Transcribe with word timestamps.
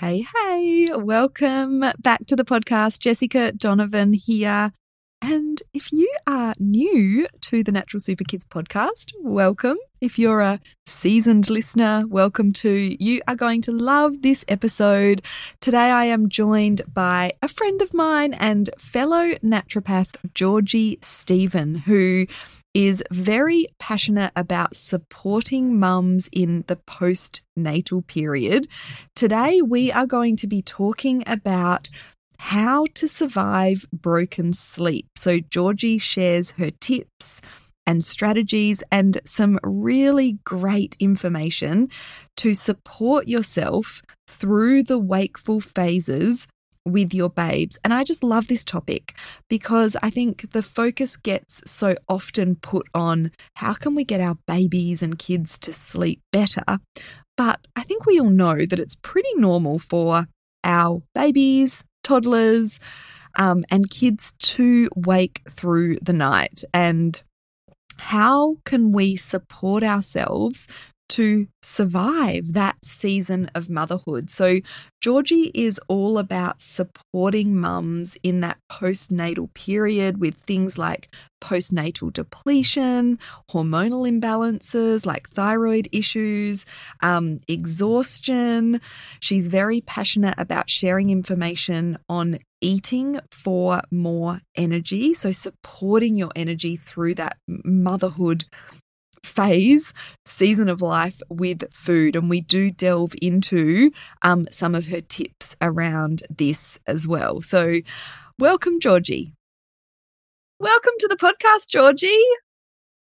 Hey, 0.00 0.24
hey, 0.34 0.88
welcome 0.94 1.84
back 1.98 2.24
to 2.28 2.34
the 2.34 2.42
podcast. 2.42 3.00
Jessica 3.00 3.52
Donovan 3.52 4.14
here. 4.14 4.70
And 5.20 5.60
if 5.74 5.92
you 5.92 6.10
are 6.26 6.54
new 6.58 7.26
to 7.42 7.62
the 7.62 7.70
Natural 7.70 8.00
Super 8.00 8.24
Kids 8.24 8.46
podcast, 8.46 9.12
welcome. 9.20 9.76
If 10.00 10.18
you're 10.18 10.40
a 10.40 10.58
seasoned 10.86 11.50
listener, 11.50 12.04
welcome 12.08 12.54
too. 12.54 12.96
You 12.98 13.20
are 13.28 13.34
going 13.34 13.60
to 13.60 13.72
love 13.72 14.22
this 14.22 14.42
episode. 14.48 15.20
Today, 15.60 15.90
I 15.90 16.06
am 16.06 16.30
joined 16.30 16.80
by 16.94 17.32
a 17.42 17.48
friend 17.48 17.82
of 17.82 17.92
mine 17.92 18.32
and 18.32 18.70
fellow 18.78 19.34
naturopath, 19.44 20.16
Georgie 20.32 20.98
Stephen, 21.02 21.74
who 21.74 22.24
is 22.74 23.02
very 23.10 23.66
passionate 23.78 24.32
about 24.36 24.76
supporting 24.76 25.78
mums 25.78 26.28
in 26.32 26.64
the 26.68 26.76
postnatal 26.76 28.06
period. 28.06 28.68
Today, 29.16 29.60
we 29.62 29.90
are 29.90 30.06
going 30.06 30.36
to 30.36 30.46
be 30.46 30.62
talking 30.62 31.24
about 31.26 31.88
how 32.38 32.86
to 32.94 33.06
survive 33.06 33.84
broken 33.92 34.52
sleep. 34.52 35.06
So, 35.16 35.40
Georgie 35.40 35.98
shares 35.98 36.52
her 36.52 36.70
tips 36.70 37.40
and 37.86 38.04
strategies 38.04 38.82
and 38.92 39.20
some 39.24 39.58
really 39.62 40.38
great 40.44 40.96
information 41.00 41.88
to 42.36 42.54
support 42.54 43.26
yourself 43.26 44.02
through 44.28 44.84
the 44.84 44.98
wakeful 44.98 45.60
phases 45.60 46.46
with 46.84 47.12
your 47.14 47.30
babes. 47.30 47.78
And 47.84 47.92
I 47.92 48.04
just 48.04 48.24
love 48.24 48.46
this 48.46 48.64
topic 48.64 49.14
because 49.48 49.96
I 50.02 50.10
think 50.10 50.52
the 50.52 50.62
focus 50.62 51.16
gets 51.16 51.62
so 51.70 51.94
often 52.08 52.56
put 52.56 52.86
on 52.94 53.30
how 53.54 53.74
can 53.74 53.94
we 53.94 54.04
get 54.04 54.20
our 54.20 54.36
babies 54.46 55.02
and 55.02 55.18
kids 55.18 55.58
to 55.58 55.72
sleep 55.72 56.20
better? 56.32 56.78
But 57.36 57.66
I 57.76 57.82
think 57.82 58.06
we 58.06 58.20
all 58.20 58.30
know 58.30 58.66
that 58.66 58.78
it's 58.78 58.96
pretty 58.96 59.32
normal 59.36 59.78
for 59.78 60.26
our 60.64 61.02
babies, 61.14 61.84
toddlers, 62.02 62.78
um, 63.38 63.64
and 63.70 63.88
kids 63.88 64.34
to 64.40 64.88
wake 64.96 65.42
through 65.48 65.96
the 66.02 66.12
night. 66.12 66.64
And 66.74 67.22
how 67.98 68.56
can 68.64 68.92
we 68.92 69.16
support 69.16 69.82
ourselves 69.82 70.66
to 71.10 71.46
survive 71.62 72.52
that 72.52 72.76
season 72.84 73.50
of 73.54 73.68
motherhood. 73.68 74.30
So, 74.30 74.60
Georgie 75.00 75.50
is 75.54 75.80
all 75.88 76.18
about 76.18 76.60
supporting 76.60 77.58
mums 77.58 78.16
in 78.22 78.40
that 78.40 78.58
postnatal 78.70 79.52
period 79.54 80.20
with 80.20 80.36
things 80.36 80.78
like 80.78 81.14
postnatal 81.40 82.12
depletion, 82.12 83.18
hormonal 83.50 84.08
imbalances 84.08 85.06
like 85.06 85.28
thyroid 85.30 85.88
issues, 85.90 86.66
um, 87.02 87.38
exhaustion. 87.48 88.80
She's 89.20 89.48
very 89.48 89.80
passionate 89.80 90.34
about 90.38 90.70
sharing 90.70 91.10
information 91.10 91.98
on 92.08 92.38
eating 92.60 93.20
for 93.32 93.80
more 93.90 94.40
energy. 94.54 95.14
So, 95.14 95.32
supporting 95.32 96.14
your 96.14 96.30
energy 96.36 96.76
through 96.76 97.14
that 97.14 97.38
motherhood 97.48 98.44
phase, 99.24 99.92
season 100.24 100.68
of 100.68 100.82
life 100.82 101.20
with 101.28 101.72
food. 101.72 102.16
And 102.16 102.28
we 102.28 102.40
do 102.40 102.70
delve 102.70 103.14
into 103.22 103.90
um, 104.22 104.46
some 104.50 104.74
of 104.74 104.86
her 104.86 105.00
tips 105.00 105.56
around 105.60 106.22
this 106.30 106.78
as 106.86 107.06
well. 107.06 107.40
So, 107.40 107.74
welcome, 108.38 108.80
Georgie. 108.80 109.32
Welcome 110.58 110.92
to 110.98 111.08
the 111.08 111.16
podcast, 111.16 111.68
Georgie. 111.68 112.24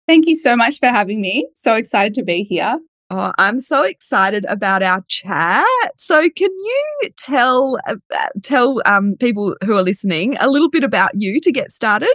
Thank 0.06 0.26
you 0.26 0.36
so 0.36 0.56
much 0.56 0.78
for 0.78 0.88
having 0.88 1.20
me. 1.20 1.48
So 1.54 1.74
excited 1.74 2.14
to 2.14 2.22
be 2.22 2.42
here. 2.42 2.78
Oh, 3.12 3.32
I'm 3.38 3.58
so 3.58 3.82
excited 3.82 4.44
about 4.46 4.84
our 4.84 5.02
chat. 5.08 5.66
So, 5.96 6.28
can 6.30 6.50
you 6.50 7.10
tell 7.16 7.76
uh, 7.88 7.96
tell 8.42 8.80
um, 8.86 9.16
people 9.18 9.56
who 9.64 9.76
are 9.76 9.82
listening 9.82 10.36
a 10.38 10.48
little 10.48 10.70
bit 10.70 10.84
about 10.84 11.10
you 11.14 11.40
to 11.40 11.50
get 11.50 11.72
started? 11.72 12.14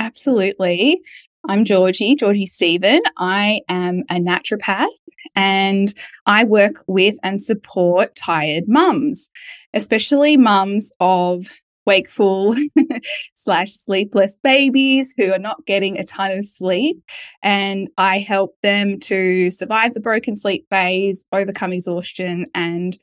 Absolutely. 0.00 1.00
I'm 1.48 1.64
Georgie, 1.64 2.14
Georgie 2.14 2.46
Stephen. 2.46 3.02
I 3.16 3.62
am 3.68 4.04
a 4.08 4.14
naturopath 4.14 4.86
and 5.34 5.92
I 6.24 6.44
work 6.44 6.84
with 6.86 7.16
and 7.24 7.42
support 7.42 8.14
tired 8.14 8.68
mums, 8.68 9.28
especially 9.74 10.36
mums 10.36 10.92
of 11.00 11.46
wakeful 11.84 12.54
slash 13.34 13.72
sleepless 13.72 14.36
babies 14.44 15.14
who 15.16 15.32
are 15.32 15.38
not 15.38 15.66
getting 15.66 15.98
a 15.98 16.04
ton 16.04 16.30
of 16.30 16.46
sleep. 16.46 17.02
And 17.42 17.88
I 17.98 18.20
help 18.20 18.54
them 18.62 19.00
to 19.00 19.50
survive 19.50 19.94
the 19.94 20.00
broken 20.00 20.36
sleep 20.36 20.66
phase, 20.70 21.26
overcome 21.32 21.72
exhaustion, 21.72 22.46
and 22.54 22.96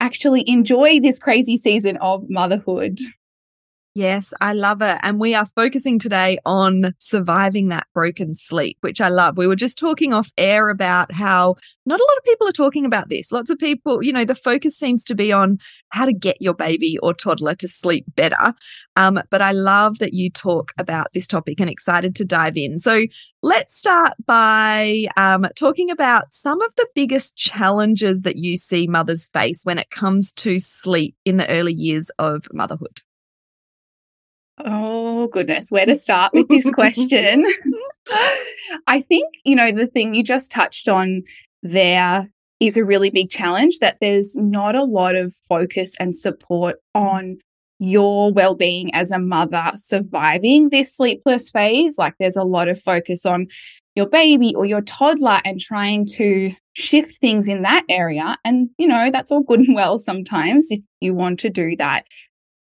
actually 0.00 0.48
enjoy 0.48 1.00
this 1.00 1.18
crazy 1.18 1.58
season 1.58 1.98
of 1.98 2.30
motherhood. 2.30 2.98
Yes, 3.96 4.34
I 4.40 4.54
love 4.54 4.82
it. 4.82 4.98
And 5.04 5.20
we 5.20 5.36
are 5.36 5.46
focusing 5.54 6.00
today 6.00 6.36
on 6.44 6.94
surviving 6.98 7.68
that 7.68 7.86
broken 7.94 8.34
sleep, 8.34 8.76
which 8.80 9.00
I 9.00 9.08
love. 9.08 9.36
We 9.36 9.46
were 9.46 9.54
just 9.54 9.78
talking 9.78 10.12
off 10.12 10.32
air 10.36 10.68
about 10.68 11.12
how 11.12 11.54
not 11.86 12.00
a 12.00 12.02
lot 12.02 12.18
of 12.18 12.24
people 12.24 12.48
are 12.48 12.52
talking 12.52 12.86
about 12.86 13.08
this. 13.08 13.30
Lots 13.30 13.50
of 13.50 13.58
people, 13.58 14.02
you 14.02 14.12
know, 14.12 14.24
the 14.24 14.34
focus 14.34 14.76
seems 14.76 15.04
to 15.04 15.14
be 15.14 15.30
on 15.32 15.58
how 15.90 16.06
to 16.06 16.12
get 16.12 16.42
your 16.42 16.54
baby 16.54 16.98
or 17.04 17.14
toddler 17.14 17.54
to 17.54 17.68
sleep 17.68 18.04
better. 18.16 18.52
Um, 18.96 19.20
but 19.30 19.40
I 19.40 19.52
love 19.52 20.00
that 20.00 20.12
you 20.12 20.28
talk 20.28 20.72
about 20.76 21.12
this 21.14 21.28
topic 21.28 21.60
and 21.60 21.70
excited 21.70 22.16
to 22.16 22.24
dive 22.24 22.56
in. 22.56 22.80
So 22.80 23.02
let's 23.44 23.78
start 23.78 24.14
by 24.26 25.04
um, 25.16 25.46
talking 25.54 25.92
about 25.92 26.34
some 26.34 26.60
of 26.62 26.72
the 26.76 26.88
biggest 26.96 27.36
challenges 27.36 28.22
that 28.22 28.38
you 28.38 28.56
see 28.56 28.88
mothers 28.88 29.28
face 29.32 29.60
when 29.62 29.78
it 29.78 29.90
comes 29.90 30.32
to 30.32 30.58
sleep 30.58 31.14
in 31.24 31.36
the 31.36 31.48
early 31.48 31.74
years 31.74 32.10
of 32.18 32.48
motherhood. 32.52 33.03
Oh, 34.58 35.26
goodness, 35.28 35.70
where 35.70 35.86
to 35.86 35.96
start 35.96 36.32
with 36.32 36.48
this 36.48 36.70
question? 36.70 37.44
I 38.86 39.00
think, 39.00 39.26
you 39.44 39.56
know, 39.56 39.72
the 39.72 39.86
thing 39.86 40.14
you 40.14 40.22
just 40.22 40.50
touched 40.50 40.88
on 40.88 41.22
there 41.62 42.30
is 42.60 42.76
a 42.76 42.84
really 42.84 43.10
big 43.10 43.30
challenge 43.30 43.78
that 43.80 43.98
there's 44.00 44.36
not 44.36 44.76
a 44.76 44.84
lot 44.84 45.16
of 45.16 45.34
focus 45.48 45.94
and 45.98 46.14
support 46.14 46.76
on 46.94 47.38
your 47.80 48.32
well-being 48.32 48.94
as 48.94 49.10
a 49.10 49.18
mother 49.18 49.72
surviving 49.74 50.68
this 50.68 50.94
sleepless 50.94 51.50
phase. 51.50 51.98
Like 51.98 52.14
there's 52.18 52.36
a 52.36 52.44
lot 52.44 52.68
of 52.68 52.80
focus 52.80 53.26
on 53.26 53.48
your 53.96 54.06
baby 54.06 54.54
or 54.54 54.64
your 54.64 54.82
toddler 54.82 55.40
and 55.44 55.60
trying 55.60 56.06
to 56.06 56.52
shift 56.74 57.16
things 57.16 57.48
in 57.48 57.62
that 57.62 57.84
area. 57.88 58.36
And 58.44 58.70
you 58.78 58.86
know 58.86 59.10
that's 59.10 59.30
all 59.30 59.42
good 59.42 59.60
and 59.60 59.74
well 59.74 59.98
sometimes 59.98 60.68
if 60.70 60.80
you 61.00 61.14
want 61.14 61.40
to 61.40 61.50
do 61.50 61.76
that. 61.76 62.06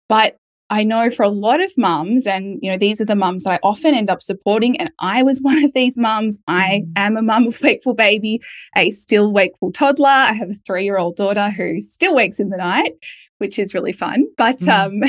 But 0.08 0.38
I 0.70 0.84
know 0.84 1.10
for 1.10 1.24
a 1.24 1.30
lot 1.30 1.62
of 1.62 1.72
mums, 1.78 2.28
and 2.28 2.60
you 2.62 2.72
know, 2.72 2.78
these 2.78 3.02
are 3.02 3.06
the 3.06 3.16
mums 3.16 3.44
that 3.44 3.54
I 3.54 3.60
often 3.64 3.94
end 3.96 4.10
up 4.10 4.22
supporting, 4.22 4.80
and 4.80 4.92
I 5.00 5.24
was 5.24 5.42
one 5.42 5.64
of 5.64 5.74
these 5.74 5.98
mums. 5.98 6.40
I 6.48 6.84
mm. 6.86 6.92
am 6.96 7.18
a 7.18 7.22
mum 7.22 7.48
of 7.48 7.62
wakeful 7.64 7.94
baby, 7.94 8.42
a 8.76 8.90
still 8.90 9.32
wakeful 9.32 9.72
toddler. 9.72 10.08
I 10.08 10.34
have 10.34 10.52
a 10.52 10.56
three 10.66 10.84
year 10.84 10.98
old 10.98 11.16
daughter 11.16 11.50
who 11.50 11.82
still 11.82 12.16
wakes 12.16 12.40
in 12.40 12.50
the 12.50 12.58
night, 12.58 12.94
which 13.40 13.58
is 13.58 13.74
really 13.74 13.94
fun. 13.94 14.26
But 14.38 14.58
mm. 14.58 14.70
um, 14.70 15.04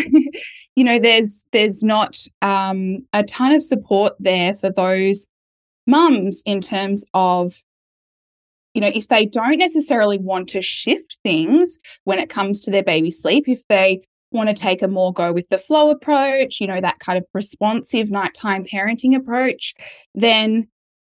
you 0.77 0.85
know, 0.85 0.99
there's 0.99 1.47
there's 1.53 1.83
not 1.83 2.19
um, 2.43 3.07
a 3.13 3.23
ton 3.25 3.53
of 3.53 3.63
support 3.63 4.15
there 4.19 4.55
for 4.55 4.71
those 4.71 5.27
mums 5.87 6.43
in 6.47 6.61
terms 6.61 7.05
of 7.15 7.63
you 8.75 8.81
know, 8.81 8.91
if 8.95 9.09
they 9.09 9.27
don't 9.27 9.59
necessarily 9.59 10.17
want 10.17 10.49
to 10.51 10.63
shift 10.63 11.19
things 11.25 11.79
when 12.05 12.21
it 12.21 12.31
comes 12.31 12.61
to 12.61 12.71
their 12.71 12.85
baby 12.85 13.11
sleep, 13.11 13.49
if 13.49 13.67
they 13.67 14.01
want 14.33 14.49
to 14.49 14.55
take 14.55 14.83
a 14.83 14.89
more 14.89 15.13
go 15.13 15.33
with 15.33 15.49
the 15.49 15.59
flow 15.59 15.91
approach, 15.91 16.61
you 16.61 16.67
know, 16.67 16.81
that 16.81 16.99
kind 16.99 17.19
of 17.19 17.25
responsive 17.35 18.11
nighttime 18.11 18.65
parenting 18.65 19.17
approach, 19.17 19.75
then 20.15 20.69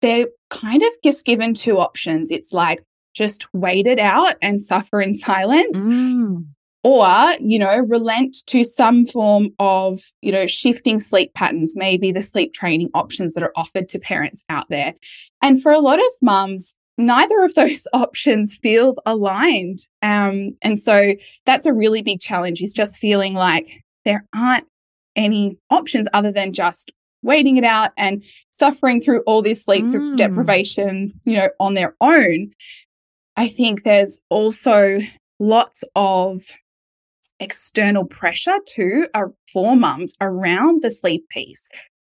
they're 0.01 0.29
kind 0.49 0.83
of 0.83 0.89
just 1.03 1.25
given 1.25 1.55
two 1.55 1.79
options. 1.79 2.31
It's 2.31 2.53
like 2.53 2.83
just 3.15 3.47
wait 3.53 3.87
it 3.87 3.99
out 3.99 4.37
and 4.41 4.63
suffer 4.63 5.01
in 5.01 5.15
silence. 5.15 5.79
Mm. 5.79 6.47
Or, 6.83 7.35
you 7.41 7.59
know, 7.59 7.77
relent 7.77 8.39
to 8.47 8.65
some 8.65 9.05
form 9.05 9.51
of, 9.59 10.01
you 10.23 10.33
know, 10.33 10.47
shifting 10.47 10.99
sleep 10.99 11.35
patterns, 11.35 11.77
maybe 11.77 12.11
the 12.11 12.23
sleep 12.23 12.55
training 12.55 12.89
options 12.95 13.35
that 13.35 13.43
are 13.43 13.53
offered 13.55 13.87
to 13.91 13.99
parents 13.99 14.43
out 14.49 14.71
there. 14.71 14.95
And 15.43 15.63
for 15.63 15.73
a 15.73 15.79
lot 15.79 15.99
of 15.99 16.11
mums, 16.23 16.75
neither 17.07 17.43
of 17.43 17.55
those 17.55 17.87
options 17.93 18.57
feels 18.57 18.99
aligned. 19.07 19.87
Um, 20.03 20.57
and 20.63 20.79
so 20.79 21.15
that's 21.47 21.67
a 21.67 21.73
really 21.73 22.03
big 22.03 22.21
challenge 22.21 22.63
is 22.63 22.73
just 22.73 22.99
feeling 22.99 23.35
like 23.35 23.83
there 24.05 24.25
aren't 24.35 24.67
any 25.17 25.59
options 25.71 26.09
other 26.13 26.33
than 26.33 26.53
just 26.53 26.93
waiting 27.23 27.57
it 27.57 27.65
out 27.65 27.91
and 27.97 28.25
suffering 28.51 29.01
through 29.01 29.21
all 29.23 29.43
this 29.43 29.65
sleep 29.65 29.85
mm. 29.85 30.17
deprivation, 30.17 31.13
you 31.25 31.37
know, 31.37 31.51
on 31.59 31.75
their 31.75 31.95
own. 32.01 32.51
I 33.37 33.49
think 33.49 33.85
there's 33.85 34.19
also 34.31 35.01
lots 35.39 35.85
of 35.95 36.43
external 37.41 38.05
pressure 38.05 38.57
too 38.67 39.07
uh, 39.15 39.25
for 39.53 39.77
mums 39.77 40.15
around 40.21 40.83
the 40.83 40.91
sleep 40.91 41.29
piece, 41.31 41.69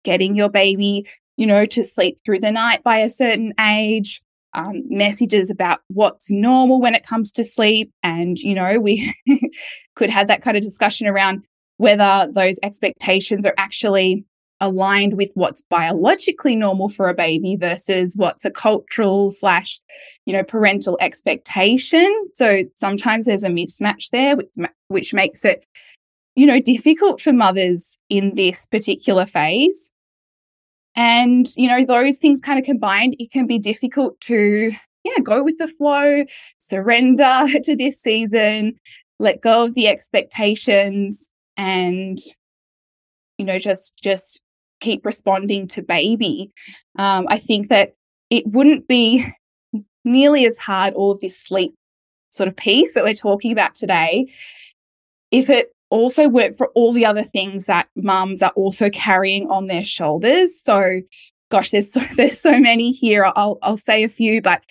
getting 0.03 0.35
your 0.35 0.49
baby, 0.49 1.07
you 1.37 1.47
know, 1.47 1.65
to 1.65 1.83
sleep 1.83 2.19
through 2.25 2.39
the 2.39 2.51
night 2.51 2.83
by 2.83 2.99
a 2.99 3.09
certain 3.09 3.53
age, 3.59 4.21
um, 4.55 4.83
messages 4.89 5.49
about 5.49 5.79
what's 5.87 6.31
normal 6.31 6.79
when 6.79 6.95
it 6.95 7.05
comes 7.05 7.31
to 7.33 7.43
sleep. 7.43 7.91
And, 8.03 8.37
you 8.37 8.55
know, 8.55 8.79
we 8.79 9.13
could 9.95 10.09
have 10.09 10.27
that 10.27 10.41
kind 10.41 10.57
of 10.57 10.63
discussion 10.63 11.07
around 11.07 11.45
whether 11.77 12.29
those 12.31 12.59
expectations 12.63 13.45
are 13.45 13.55
actually 13.57 14.25
aligned 14.59 15.17
with 15.17 15.29
what's 15.33 15.61
biologically 15.69 16.55
normal 16.55 16.87
for 16.87 17.09
a 17.09 17.13
baby 17.13 17.57
versus 17.57 18.13
what's 18.15 18.45
a 18.45 18.51
cultural 18.51 19.29
slash 19.29 19.79
you 20.25 20.31
know 20.31 20.43
parental 20.43 20.97
expectation 21.01 22.09
so 22.33 22.63
sometimes 22.75 23.25
there's 23.25 23.43
a 23.43 23.49
mismatch 23.49 24.09
there 24.11 24.37
which 24.37 24.49
which 24.87 25.13
makes 25.13 25.43
it 25.43 25.65
you 26.35 26.45
know 26.45 26.61
difficult 26.61 27.19
for 27.19 27.33
mothers 27.33 27.97
in 28.09 28.35
this 28.35 28.65
particular 28.67 29.25
phase 29.25 29.91
and, 30.95 31.47
you 31.55 31.67
know, 31.67 31.83
those 31.83 32.17
things 32.17 32.41
kind 32.41 32.59
of 32.59 32.65
combined, 32.65 33.15
it 33.19 33.31
can 33.31 33.47
be 33.47 33.59
difficult 33.59 34.19
to, 34.21 34.71
yeah, 35.03 35.19
go 35.21 35.43
with 35.43 35.57
the 35.57 35.67
flow, 35.67 36.23
surrender 36.59 37.45
to 37.63 37.75
this 37.75 37.99
season, 37.99 38.79
let 39.19 39.41
go 39.41 39.65
of 39.65 39.73
the 39.73 39.87
expectations 39.87 41.29
and, 41.57 42.19
you 43.37 43.45
know, 43.45 43.57
just, 43.57 43.95
just 44.01 44.41
keep 44.81 45.05
responding 45.05 45.67
to 45.69 45.81
baby. 45.81 46.51
Um, 46.97 47.25
I 47.29 47.39
think 47.39 47.69
that 47.69 47.95
it 48.29 48.45
wouldn't 48.47 48.87
be 48.87 49.25
nearly 50.05 50.45
as 50.45 50.57
hard, 50.57 50.93
all 50.93 51.11
of 51.11 51.21
this 51.21 51.39
sleep 51.39 51.73
sort 52.29 52.49
of 52.49 52.55
piece 52.55 52.93
that 52.93 53.03
we're 53.03 53.13
talking 53.13 53.51
about 53.51 53.75
today, 53.75 54.27
if 55.31 55.49
it 55.49 55.72
also 55.93 56.27
work 56.27 56.57
for 56.57 56.69
all 56.75 56.91
the 56.91 57.05
other 57.05 57.23
things 57.23 57.65
that 57.65 57.87
mums 57.95 58.41
are 58.41 58.51
also 58.55 58.89
carrying 58.89 59.49
on 59.49 59.67
their 59.67 59.83
shoulders. 59.83 60.59
So, 60.59 61.01
gosh, 61.51 61.71
there's 61.71 61.91
so 61.91 62.01
there's 62.15 62.39
so 62.39 62.59
many 62.59 62.91
here. 62.91 63.31
I'll 63.35 63.59
I'll 63.61 63.77
say 63.77 64.03
a 64.03 64.09
few, 64.09 64.41
but 64.41 64.63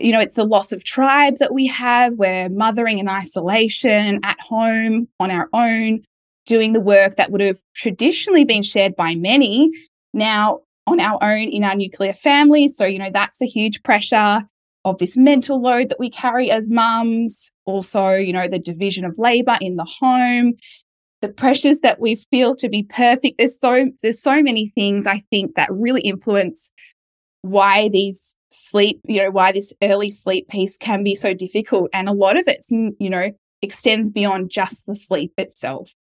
you 0.00 0.12
know, 0.12 0.20
it's 0.20 0.34
the 0.34 0.44
loss 0.44 0.72
of 0.72 0.84
tribe 0.84 1.36
that 1.38 1.52
we 1.52 1.66
have. 1.66 2.14
We're 2.14 2.48
mothering 2.48 2.98
in 2.98 3.08
isolation 3.08 4.20
at 4.24 4.40
home 4.40 5.08
on 5.20 5.30
our 5.30 5.48
own, 5.52 6.02
doing 6.46 6.72
the 6.72 6.80
work 6.80 7.16
that 7.16 7.30
would 7.30 7.40
have 7.40 7.60
traditionally 7.74 8.44
been 8.44 8.62
shared 8.62 8.96
by 8.96 9.14
many. 9.14 9.70
Now 10.14 10.60
on 10.86 11.00
our 11.00 11.18
own 11.22 11.48
in 11.48 11.64
our 11.64 11.74
nuclear 11.74 12.14
families. 12.14 12.74
So, 12.74 12.86
you 12.86 12.98
know, 12.98 13.10
that's 13.12 13.42
a 13.42 13.46
huge 13.46 13.82
pressure 13.82 14.48
of 14.90 14.98
this 14.98 15.16
mental 15.16 15.60
load 15.60 15.88
that 15.88 15.98
we 15.98 16.10
carry 16.10 16.50
as 16.50 16.70
mums 16.70 17.50
also, 17.64 18.14
you 18.14 18.32
know, 18.32 18.48
the 18.48 18.58
division 18.58 19.04
of 19.04 19.18
labor 19.18 19.56
in 19.60 19.76
the 19.76 19.84
home, 19.84 20.54
the 21.20 21.28
pressures 21.28 21.80
that 21.80 22.00
we 22.00 22.16
feel 22.30 22.54
to 22.56 22.68
be 22.68 22.82
perfect. 22.82 23.38
There's 23.38 23.58
so 23.58 23.86
there's 24.02 24.20
so 24.20 24.42
many 24.42 24.68
things 24.68 25.06
I 25.06 25.22
think 25.30 25.54
that 25.56 25.68
really 25.70 26.02
influence 26.02 26.70
why 27.42 27.88
these 27.88 28.34
sleep, 28.50 29.00
you 29.04 29.22
know, 29.22 29.30
why 29.30 29.52
this 29.52 29.72
early 29.82 30.10
sleep 30.10 30.48
piece 30.48 30.76
can 30.76 31.02
be 31.02 31.14
so 31.14 31.34
difficult. 31.34 31.90
And 31.92 32.08
a 32.08 32.12
lot 32.12 32.36
of 32.36 32.48
it's, 32.48 32.70
you 32.70 33.10
know, 33.10 33.30
extends 33.62 34.10
beyond 34.10 34.50
just 34.50 34.86
the 34.86 34.94
sleep 34.94 35.32
itself. 35.36 35.92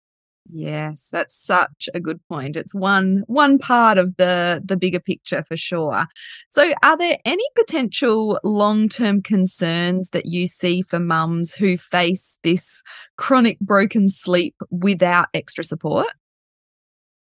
Yes, 0.48 1.08
that's 1.10 1.34
such 1.34 1.88
a 1.92 1.98
good 1.98 2.20
point. 2.28 2.56
It's 2.56 2.74
one 2.74 3.24
one 3.26 3.58
part 3.58 3.98
of 3.98 4.16
the 4.16 4.62
the 4.64 4.76
bigger 4.76 5.00
picture 5.00 5.42
for 5.42 5.56
sure. 5.56 6.04
So, 6.50 6.72
are 6.84 6.96
there 6.96 7.18
any 7.24 7.44
potential 7.56 8.38
long-term 8.44 9.22
concerns 9.22 10.10
that 10.10 10.26
you 10.26 10.46
see 10.46 10.82
for 10.82 11.00
mums 11.00 11.54
who 11.54 11.76
face 11.76 12.38
this 12.44 12.82
chronic 13.16 13.58
broken 13.60 14.08
sleep 14.08 14.54
without 14.70 15.26
extra 15.34 15.64
support? 15.64 16.06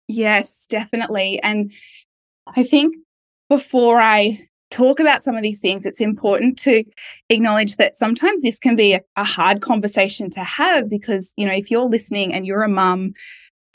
Yes, 0.06 0.66
definitely. 0.68 1.40
And 1.42 1.72
I 2.46 2.62
think 2.62 2.94
before 3.48 4.00
I 4.00 4.38
talk 4.70 5.00
about 5.00 5.22
some 5.22 5.36
of 5.36 5.42
these 5.42 5.60
things, 5.60 5.84
it's 5.84 6.00
important 6.00 6.58
to 6.60 6.84
acknowledge 7.28 7.76
that 7.76 7.96
sometimes 7.96 8.42
this 8.42 8.58
can 8.58 8.76
be 8.76 8.94
a, 8.94 9.00
a, 9.16 9.24
hard 9.24 9.60
conversation 9.60 10.30
to 10.30 10.40
have 10.40 10.88
because, 10.88 11.32
you 11.36 11.46
know, 11.46 11.52
if 11.52 11.70
you're 11.70 11.88
listening 11.88 12.32
and 12.32 12.46
you're 12.46 12.62
a 12.62 12.68
mum 12.68 13.12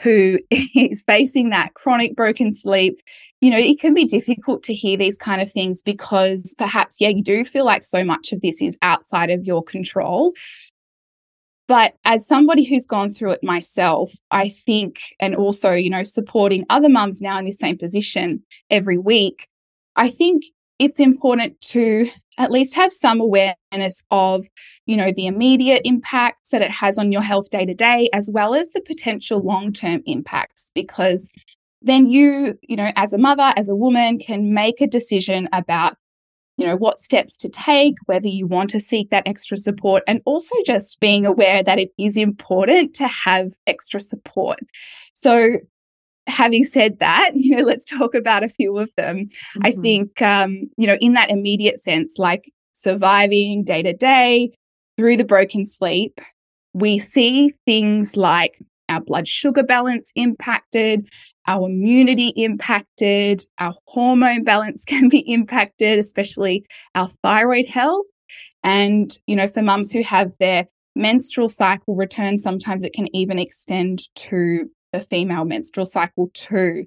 who 0.01 0.39
is 0.49 1.03
facing 1.03 1.49
that 1.49 1.73
chronic 1.73 2.15
broken 2.15 2.51
sleep, 2.51 3.01
you 3.41 3.49
know, 3.49 3.57
it 3.57 3.79
can 3.79 3.93
be 3.93 4.05
difficult 4.05 4.63
to 4.63 4.73
hear 4.73 4.97
these 4.97 5.17
kind 5.17 5.41
of 5.41 5.51
things 5.51 5.81
because 5.81 6.55
perhaps, 6.57 6.97
yeah, 6.99 7.09
you 7.09 7.21
do 7.21 7.43
feel 7.43 7.65
like 7.65 7.83
so 7.83 8.03
much 8.03 8.31
of 8.31 8.41
this 8.41 8.61
is 8.61 8.77
outside 8.81 9.29
of 9.29 9.45
your 9.45 9.63
control. 9.63 10.33
But 11.67 11.95
as 12.05 12.27
somebody 12.27 12.63
who's 12.63 12.85
gone 12.85 13.13
through 13.13 13.31
it 13.31 13.43
myself, 13.43 14.13
I 14.29 14.49
think, 14.49 14.99
and 15.19 15.35
also, 15.35 15.73
you 15.73 15.89
know, 15.89 16.03
supporting 16.03 16.65
other 16.69 16.89
mums 16.89 17.21
now 17.21 17.39
in 17.39 17.45
the 17.45 17.51
same 17.51 17.77
position 17.77 18.43
every 18.69 18.99
week, 18.99 19.47
I 19.95 20.09
think 20.09 20.43
it's 20.79 20.99
important 20.99 21.59
to 21.61 22.09
at 22.37 22.51
least 22.51 22.75
have 22.75 22.91
some 22.91 23.21
awareness 23.21 24.03
of, 24.11 24.45
you 24.85 24.97
know, 24.97 25.11
the 25.11 25.27
immediate 25.27 25.81
impacts 25.85 26.49
that 26.49 26.61
it 26.61 26.71
has 26.71 26.97
on 26.97 27.11
your 27.11 27.21
health 27.21 27.49
day 27.49 27.65
to 27.65 27.73
day, 27.73 28.09
as 28.13 28.29
well 28.29 28.53
as 28.53 28.69
the 28.69 28.81
potential 28.81 29.39
long 29.39 29.71
term 29.71 30.01
impacts, 30.05 30.71
because 30.75 31.31
then 31.81 32.09
you, 32.09 32.57
you 32.63 32.75
know, 32.75 32.91
as 32.95 33.13
a 33.13 33.17
mother, 33.17 33.53
as 33.55 33.69
a 33.69 33.75
woman, 33.75 34.19
can 34.19 34.53
make 34.53 34.81
a 34.81 34.87
decision 34.87 35.47
about, 35.53 35.95
you 36.57 36.65
know, 36.65 36.75
what 36.75 36.99
steps 36.99 37.37
to 37.37 37.47
take, 37.47 37.95
whether 38.07 38.27
you 38.27 38.47
want 38.47 38.69
to 38.71 38.79
seek 38.79 39.11
that 39.11 39.27
extra 39.27 39.55
support, 39.55 40.03
and 40.07 40.21
also 40.25 40.55
just 40.65 40.99
being 40.99 41.25
aware 41.25 41.63
that 41.63 41.79
it 41.79 41.91
is 41.97 42.17
important 42.17 42.93
to 42.95 43.07
have 43.07 43.53
extra 43.67 43.99
support. 43.99 44.59
So, 45.13 45.57
having 46.27 46.63
said 46.63 46.99
that, 46.99 47.31
you 47.35 47.55
know, 47.55 47.63
let's 47.63 47.85
talk 47.85 48.15
about 48.15 48.43
a 48.43 48.49
few 48.49 48.77
of 48.77 48.93
them. 48.95 49.25
Mm-hmm. 49.25 49.61
I 49.63 49.71
think, 49.71 50.21
um, 50.21 50.69
you 50.77 50.87
know, 50.87 50.97
in 51.01 51.13
that 51.13 51.29
immediate 51.29 51.79
sense, 51.79 52.17
like 52.17 52.51
surviving 52.73 53.63
day 53.63 53.81
to 53.81 53.93
day 53.93 54.51
through 54.97 55.17
the 55.17 55.23
broken 55.23 55.65
sleep, 55.65 56.19
we 56.73 56.99
see 56.99 57.53
things 57.65 58.17
like 58.17 58.59
our 58.89 59.01
blood 59.01 59.27
sugar 59.27 59.63
balance 59.63 60.11
impacted, 60.15 61.09
our 61.47 61.67
immunity 61.67 62.29
impacted, 62.35 63.45
our 63.59 63.73
hormone 63.87 64.43
balance 64.43 64.83
can 64.87 65.09
be 65.09 65.19
impacted, 65.19 65.99
especially 65.99 66.65
our 66.95 67.09
thyroid 67.23 67.67
health. 67.67 68.05
And, 68.63 69.17
you 69.27 69.35
know, 69.35 69.47
for 69.47 69.61
mums 69.61 69.91
who 69.91 70.01
have 70.03 70.31
their 70.39 70.67
menstrual 70.95 71.49
cycle 71.49 71.95
return, 71.95 72.37
sometimes 72.37 72.83
it 72.83 72.93
can 72.93 73.13
even 73.15 73.37
extend 73.37 74.03
to 74.15 74.69
the 74.97 75.05
female 75.05 75.45
menstrual 75.45 75.85
cycle 75.85 76.29
too. 76.33 76.85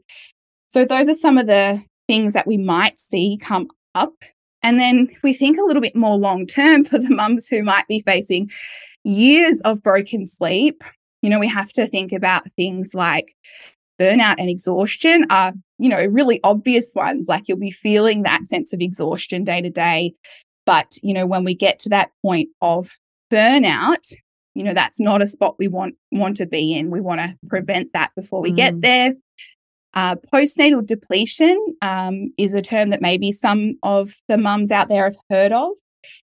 So, 0.70 0.84
those 0.84 1.08
are 1.08 1.14
some 1.14 1.38
of 1.38 1.46
the 1.46 1.82
things 2.06 2.32
that 2.32 2.46
we 2.46 2.56
might 2.56 2.98
see 2.98 3.38
come 3.40 3.68
up. 3.94 4.14
And 4.62 4.80
then, 4.80 5.08
if 5.10 5.22
we 5.22 5.32
think 5.32 5.58
a 5.58 5.64
little 5.64 5.82
bit 5.82 5.96
more 5.96 6.16
long 6.16 6.46
term 6.46 6.84
for 6.84 6.98
the 6.98 7.10
mums 7.10 7.48
who 7.48 7.62
might 7.62 7.86
be 7.86 8.00
facing 8.00 8.50
years 9.04 9.60
of 9.62 9.82
broken 9.82 10.26
sleep, 10.26 10.82
you 11.22 11.30
know, 11.30 11.38
we 11.38 11.48
have 11.48 11.70
to 11.72 11.88
think 11.88 12.12
about 12.12 12.50
things 12.52 12.94
like 12.94 13.34
burnout 14.00 14.36
and 14.38 14.48
exhaustion 14.48 15.26
are, 15.30 15.52
you 15.78 15.88
know, 15.88 16.04
really 16.06 16.40
obvious 16.44 16.92
ones. 16.94 17.26
Like 17.28 17.48
you'll 17.48 17.58
be 17.58 17.70
feeling 17.70 18.22
that 18.22 18.46
sense 18.46 18.72
of 18.72 18.80
exhaustion 18.80 19.44
day 19.44 19.60
to 19.60 19.70
day. 19.70 20.14
But, 20.66 20.98
you 21.02 21.14
know, 21.14 21.26
when 21.26 21.44
we 21.44 21.54
get 21.54 21.78
to 21.80 21.88
that 21.88 22.10
point 22.22 22.50
of 22.60 22.90
burnout, 23.32 24.12
you 24.58 24.64
know, 24.64 24.74
that's 24.74 24.98
not 24.98 25.22
a 25.22 25.26
spot 25.28 25.54
we 25.56 25.68
want 25.68 25.94
want 26.10 26.36
to 26.38 26.46
be 26.46 26.74
in. 26.74 26.90
We 26.90 27.00
want 27.00 27.20
to 27.20 27.38
prevent 27.46 27.92
that 27.92 28.10
before 28.16 28.42
we 28.42 28.50
mm. 28.50 28.56
get 28.56 28.80
there. 28.80 29.14
Uh, 29.94 30.16
postnatal 30.34 30.84
depletion 30.84 31.76
um, 31.80 32.32
is 32.36 32.54
a 32.54 32.60
term 32.60 32.90
that 32.90 33.00
maybe 33.00 33.30
some 33.30 33.78
of 33.84 34.16
the 34.26 34.36
mums 34.36 34.72
out 34.72 34.88
there 34.88 35.04
have 35.04 35.16
heard 35.30 35.52
of. 35.52 35.70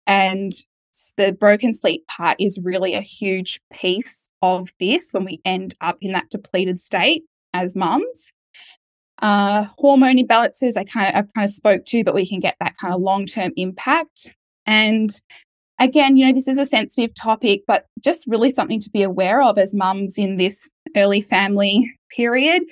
And 0.06 0.52
the 1.16 1.32
broken 1.32 1.74
sleep 1.74 2.06
part 2.06 2.36
is 2.40 2.60
really 2.62 2.94
a 2.94 3.00
huge 3.00 3.60
piece 3.72 4.28
of 4.42 4.70
this 4.78 5.10
when 5.10 5.24
we 5.24 5.40
end 5.44 5.74
up 5.80 5.98
in 6.00 6.12
that 6.12 6.30
depleted 6.30 6.78
state 6.78 7.24
as 7.52 7.74
mums. 7.74 8.32
Uh, 9.20 9.64
hormone 9.76 10.18
imbalances, 10.18 10.76
I 10.76 10.84
kind 10.84 11.08
of 11.08 11.14
I 11.16 11.22
kind 11.34 11.44
of 11.44 11.50
spoke 11.50 11.84
to, 11.86 12.04
but 12.04 12.14
we 12.14 12.28
can 12.28 12.38
get 12.38 12.54
that 12.60 12.76
kind 12.76 12.94
of 12.94 13.00
long 13.00 13.26
term 13.26 13.50
impact. 13.56 14.32
And 14.66 15.10
again, 15.80 16.16
you 16.16 16.26
know, 16.26 16.32
this 16.32 16.46
is 16.46 16.58
a 16.58 16.64
sensitive 16.64 17.14
topic, 17.14 17.62
but 17.66 17.86
just 17.98 18.26
really 18.28 18.50
something 18.50 18.78
to 18.80 18.90
be 18.90 19.02
aware 19.02 19.42
of 19.42 19.58
as 19.58 19.74
mums 19.74 20.16
in 20.18 20.36
this 20.36 20.68
early 20.96 21.22
family 21.22 21.92
period. 22.14 22.62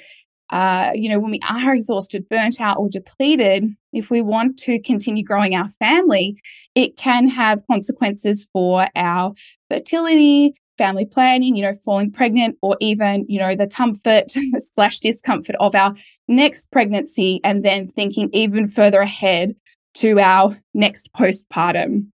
Uh, 0.50 0.92
you 0.94 1.08
know, 1.08 1.18
when 1.18 1.32
we 1.32 1.40
are 1.48 1.74
exhausted, 1.74 2.28
burnt 2.28 2.60
out, 2.60 2.78
or 2.78 2.88
depleted, 2.88 3.64
if 3.92 4.10
we 4.10 4.22
want 4.22 4.58
to 4.58 4.80
continue 4.80 5.22
growing 5.22 5.54
our 5.54 5.68
family, 5.68 6.40
it 6.74 6.96
can 6.96 7.28
have 7.28 7.66
consequences 7.66 8.46
for 8.52 8.86
our 8.96 9.34
fertility, 9.70 10.54
family 10.78 11.04
planning, 11.04 11.54
you 11.54 11.62
know, 11.62 11.74
falling 11.84 12.10
pregnant, 12.10 12.56
or 12.62 12.78
even, 12.80 13.26
you 13.28 13.38
know, 13.38 13.54
the 13.54 13.66
comfort 13.66 14.24
slash 14.74 15.00
discomfort 15.00 15.56
of 15.60 15.74
our 15.74 15.94
next 16.28 16.70
pregnancy, 16.70 17.40
and 17.44 17.62
then 17.62 17.86
thinking 17.86 18.30
even 18.32 18.68
further 18.68 19.00
ahead 19.00 19.54
to 19.94 20.18
our 20.18 20.56
next 20.72 21.12
postpartum. 21.12 22.10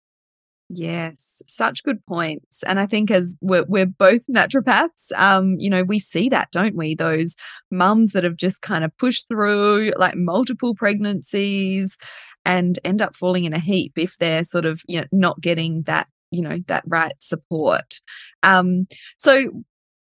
Yes, 0.71 1.43
such 1.47 1.83
good 1.85 2.05
points. 2.07 2.63
And 2.65 2.81
I 2.81 2.87
think 2.87 3.11
as 3.11 3.37
we're, 3.41 3.65
we're 3.69 3.87
both 3.87 4.27
naturopaths, 4.29 5.13
um, 5.17 5.57
you 5.59 5.69
know, 5.69 5.85
we 5.85 5.99
see 5.99 6.29
that, 6.31 6.51
don't 6.53 6.75
we? 6.75 6.95
Those 6.95 7.37
mums 7.71 8.13
that 8.13 8.25
have 8.25 8.37
just 8.37 8.63
kind 8.63 8.83
of 8.83 8.97
pushed 8.97 9.29
through 9.29 9.93
like 9.99 10.17
multiple 10.17 10.75
pregnancies 10.75 11.99
and 12.47 12.79
end 12.85 13.03
up 13.03 13.15
falling 13.15 13.45
in 13.45 13.53
a 13.53 13.59
heap 13.59 13.93
if 13.97 14.17
they're 14.19 14.45
sort 14.45 14.65
of, 14.65 14.81
you 14.89 15.01
know, 15.01 15.07
not 15.13 15.41
getting 15.41 15.83
that 15.83 16.09
you 16.31 16.43
know 16.43 16.59
that 16.67 16.83
right 16.89 17.13
support 17.21 18.01
um 18.43 18.89
so 19.19 19.51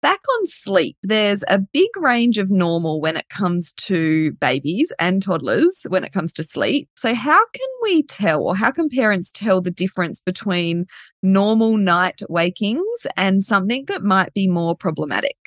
back 0.04 0.20
on 0.38 0.46
sleep 0.46 0.98
there's 1.02 1.46
a 1.48 1.58
big 1.58 1.90
range 1.96 2.38
of 2.38 2.52
normal 2.52 3.00
when 3.00 3.16
it 3.16 3.30
comes 3.30 3.72
to 3.74 4.34
babies 4.34 4.92
and 5.00 5.24
toddlers 5.24 5.88
when 5.88 6.04
it 6.04 6.12
comes 6.12 6.34
to 6.34 6.44
sleep. 6.44 6.90
So 6.96 7.16
how 7.16 7.44
can 7.54 7.68
we 7.82 8.04
tell 8.04 8.44
or 8.44 8.56
how 8.56 8.70
can 8.70 8.90
parents 8.90 9.32
tell 9.32 9.62
the 9.62 9.72
difference 9.72 10.20
between 10.20 10.86
normal 11.24 11.78
night 11.78 12.22
wakings 12.28 13.08
and 13.16 13.42
something 13.42 13.86
that 13.86 14.04
might 14.04 14.34
be 14.34 14.48
more 14.48 14.76
problematic? 14.76 15.38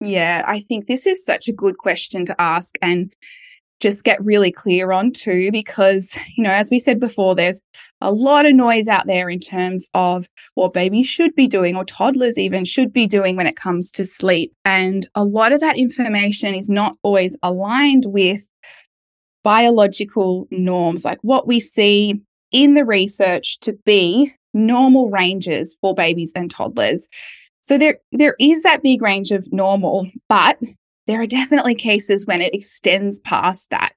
Yeah 0.00 0.44
i 0.46 0.60
think 0.60 0.86
this 0.86 1.06
is 1.06 1.24
such 1.24 1.46
a 1.46 1.52
good 1.52 1.78
question 1.78 2.24
to 2.24 2.40
ask 2.40 2.74
and 2.80 3.14
just 3.80 4.04
get 4.04 4.22
really 4.24 4.52
clear 4.52 4.92
on 4.92 5.10
too, 5.10 5.50
because, 5.50 6.14
you 6.36 6.44
know, 6.44 6.52
as 6.52 6.70
we 6.70 6.78
said 6.78 7.00
before, 7.00 7.34
there's 7.34 7.62
a 8.00 8.12
lot 8.12 8.46
of 8.46 8.54
noise 8.54 8.88
out 8.88 9.06
there 9.06 9.28
in 9.28 9.40
terms 9.40 9.88
of 9.94 10.28
what 10.54 10.72
babies 10.72 11.06
should 11.06 11.34
be 11.34 11.46
doing 11.46 11.76
or 11.76 11.84
toddlers 11.84 12.38
even 12.38 12.64
should 12.64 12.92
be 12.92 13.06
doing 13.06 13.36
when 13.36 13.46
it 13.46 13.56
comes 13.56 13.90
to 13.90 14.06
sleep. 14.06 14.52
And 14.64 15.08
a 15.14 15.24
lot 15.24 15.52
of 15.52 15.60
that 15.60 15.78
information 15.78 16.54
is 16.54 16.70
not 16.70 16.96
always 17.02 17.36
aligned 17.42 18.04
with 18.06 18.48
biological 19.42 20.46
norms, 20.50 21.04
like 21.04 21.18
what 21.22 21.46
we 21.46 21.60
see 21.60 22.20
in 22.52 22.74
the 22.74 22.84
research 22.84 23.58
to 23.60 23.72
be 23.86 24.32
normal 24.52 25.08
ranges 25.10 25.76
for 25.80 25.94
babies 25.94 26.32
and 26.34 26.50
toddlers. 26.50 27.08
So 27.62 27.78
there 27.78 27.98
there 28.12 28.34
is 28.40 28.62
that 28.62 28.82
big 28.82 29.00
range 29.00 29.30
of 29.30 29.50
normal, 29.52 30.06
but 30.28 30.58
there 31.10 31.20
are 31.20 31.26
definitely 31.40 31.74
cases 31.74 32.26
when 32.26 32.40
it 32.40 32.54
extends 32.54 33.18
past 33.20 33.70
that. 33.70 33.92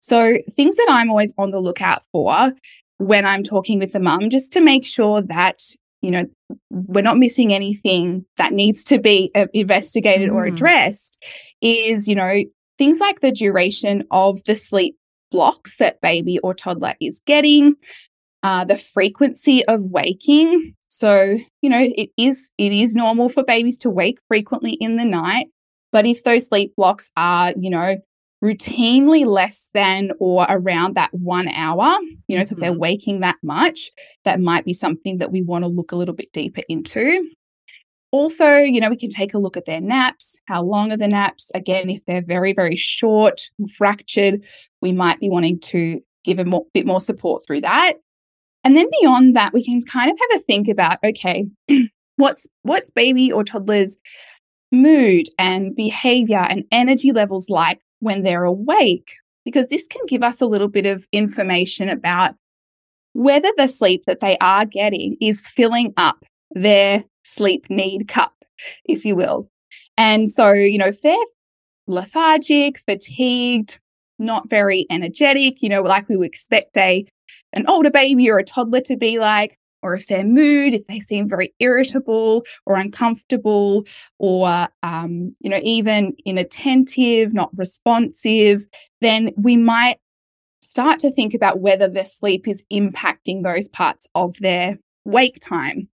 So, 0.00 0.38
things 0.52 0.76
that 0.76 0.86
I'm 0.88 1.10
always 1.10 1.34
on 1.38 1.50
the 1.50 1.60
lookout 1.60 2.02
for 2.12 2.52
when 2.98 3.26
I'm 3.26 3.42
talking 3.42 3.78
with 3.78 3.92
the 3.92 4.00
mum, 4.00 4.30
just 4.30 4.52
to 4.52 4.60
make 4.60 4.86
sure 4.86 5.22
that, 5.22 5.62
you 6.00 6.10
know, 6.10 6.26
we're 6.70 7.02
not 7.02 7.18
missing 7.18 7.52
anything 7.52 8.24
that 8.36 8.52
needs 8.52 8.84
to 8.84 8.98
be 8.98 9.30
uh, 9.34 9.46
investigated 9.52 10.30
mm. 10.30 10.34
or 10.34 10.44
addressed, 10.44 11.18
is, 11.60 12.08
you 12.08 12.14
know, 12.14 12.42
things 12.78 13.00
like 13.00 13.20
the 13.20 13.32
duration 13.32 14.04
of 14.10 14.42
the 14.44 14.54
sleep 14.54 14.96
blocks 15.30 15.76
that 15.78 16.00
baby 16.00 16.38
or 16.40 16.54
toddler 16.54 16.94
is 17.00 17.20
getting, 17.26 17.74
uh, 18.42 18.64
the 18.64 18.76
frequency 18.76 19.64
of 19.66 19.82
waking. 19.82 20.74
So, 20.88 21.36
you 21.62 21.68
know, 21.68 21.80
it 21.80 22.10
is 22.16 22.50
it 22.58 22.72
is 22.72 22.94
normal 22.94 23.28
for 23.28 23.42
babies 23.42 23.76
to 23.78 23.90
wake 23.90 24.18
frequently 24.28 24.72
in 24.74 24.96
the 24.96 25.04
night. 25.04 25.48
But 25.96 26.04
if 26.04 26.24
those 26.24 26.48
sleep 26.48 26.74
blocks 26.76 27.10
are, 27.16 27.54
you 27.58 27.70
know, 27.70 27.96
routinely 28.44 29.24
less 29.24 29.70
than 29.72 30.10
or 30.20 30.44
around 30.46 30.94
that 30.94 31.08
one 31.14 31.48
hour, 31.48 31.98
you 32.28 32.36
know, 32.36 32.42
so 32.42 32.52
if 32.52 32.60
they're 32.60 32.72
mm-hmm. 32.72 32.80
waking 32.80 33.20
that 33.20 33.38
much, 33.42 33.90
that 34.26 34.38
might 34.38 34.66
be 34.66 34.74
something 34.74 35.16
that 35.16 35.32
we 35.32 35.40
want 35.40 35.64
to 35.64 35.68
look 35.68 35.92
a 35.92 35.96
little 35.96 36.14
bit 36.14 36.30
deeper 36.34 36.60
into. 36.68 37.26
Also, 38.10 38.58
you 38.58 38.78
know, 38.78 38.90
we 38.90 38.98
can 38.98 39.08
take 39.08 39.32
a 39.32 39.38
look 39.38 39.56
at 39.56 39.64
their 39.64 39.80
naps. 39.80 40.36
How 40.44 40.62
long 40.62 40.92
are 40.92 40.98
the 40.98 41.08
naps? 41.08 41.50
Again, 41.54 41.88
if 41.88 42.04
they're 42.04 42.20
very, 42.20 42.52
very 42.52 42.76
short, 42.76 43.48
fractured, 43.74 44.44
we 44.82 44.92
might 44.92 45.18
be 45.18 45.30
wanting 45.30 45.58
to 45.60 46.02
give 46.26 46.38
a 46.38 46.44
more, 46.44 46.66
bit 46.74 46.84
more 46.84 47.00
support 47.00 47.46
through 47.46 47.62
that. 47.62 47.94
And 48.64 48.76
then 48.76 48.90
beyond 49.00 49.34
that, 49.34 49.54
we 49.54 49.64
can 49.64 49.80
kind 49.80 50.10
of 50.10 50.18
have 50.30 50.40
a 50.42 50.44
think 50.44 50.68
about 50.68 50.98
okay, 51.02 51.46
what's 52.16 52.46
what's 52.64 52.90
baby 52.90 53.32
or 53.32 53.44
toddlers 53.44 53.96
mood 54.72 55.26
and 55.38 55.74
behavior 55.74 56.46
and 56.48 56.64
energy 56.72 57.12
levels 57.12 57.48
like 57.48 57.80
when 58.00 58.22
they're 58.22 58.44
awake, 58.44 59.12
because 59.44 59.68
this 59.68 59.86
can 59.86 60.04
give 60.06 60.22
us 60.22 60.40
a 60.40 60.46
little 60.46 60.68
bit 60.68 60.86
of 60.86 61.06
information 61.12 61.88
about 61.88 62.34
whether 63.12 63.50
the 63.56 63.66
sleep 63.66 64.04
that 64.06 64.20
they 64.20 64.36
are 64.38 64.66
getting 64.66 65.16
is 65.20 65.40
filling 65.40 65.94
up 65.96 66.24
their 66.50 67.02
sleep 67.24 67.66
need 67.70 68.08
cup, 68.08 68.34
if 68.84 69.04
you 69.04 69.16
will. 69.16 69.48
And 69.96 70.28
so, 70.28 70.52
you 70.52 70.78
know, 70.78 70.88
if 70.88 71.00
they're 71.00 71.16
lethargic, 71.86 72.78
fatigued, 72.80 73.78
not 74.18 74.50
very 74.50 74.86
energetic, 74.90 75.62
you 75.62 75.68
know, 75.68 75.82
like 75.82 76.08
we 76.08 76.16
would 76.16 76.26
expect 76.26 76.76
a 76.76 77.06
an 77.52 77.64
older 77.68 77.90
baby 77.90 78.28
or 78.28 78.38
a 78.38 78.44
toddler 78.44 78.80
to 78.82 78.96
be 78.96 79.18
like, 79.18 79.56
or 79.86 79.94
if 79.94 80.08
their 80.08 80.24
mood, 80.24 80.74
if 80.74 80.84
they 80.88 80.98
seem 80.98 81.28
very 81.28 81.54
irritable 81.60 82.44
or 82.66 82.74
uncomfortable, 82.74 83.86
or 84.18 84.68
um, 84.82 85.34
you 85.40 85.48
know, 85.48 85.60
even 85.62 86.12
inattentive, 86.24 87.32
not 87.32 87.56
responsive, 87.56 88.66
then 89.00 89.30
we 89.36 89.56
might 89.56 89.98
start 90.60 90.98
to 90.98 91.12
think 91.12 91.34
about 91.34 91.60
whether 91.60 91.86
their 91.86 92.04
sleep 92.04 92.48
is 92.48 92.64
impacting 92.72 93.44
those 93.44 93.68
parts 93.68 94.08
of 94.16 94.36
their 94.40 94.76
wake 95.04 95.38
time. 95.40 95.88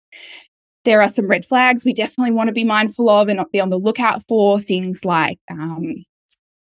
There 0.85 1.01
are 1.01 1.09
some 1.09 1.29
red 1.29 1.47
flags 1.47 1.85
we 1.85 1.95
definitely 1.95 2.33
want 2.33 2.49
to 2.49 2.55
be 2.55 2.65
mindful 2.65 3.09
of 3.09 3.29
and 3.29 3.39
not 3.39 3.53
be 3.53 3.61
on 3.61 3.71
the 3.71 3.79
lookout 3.79 4.23
for 4.29 4.61
things 4.61 5.05
like 5.05 5.39
um, 5.51 6.05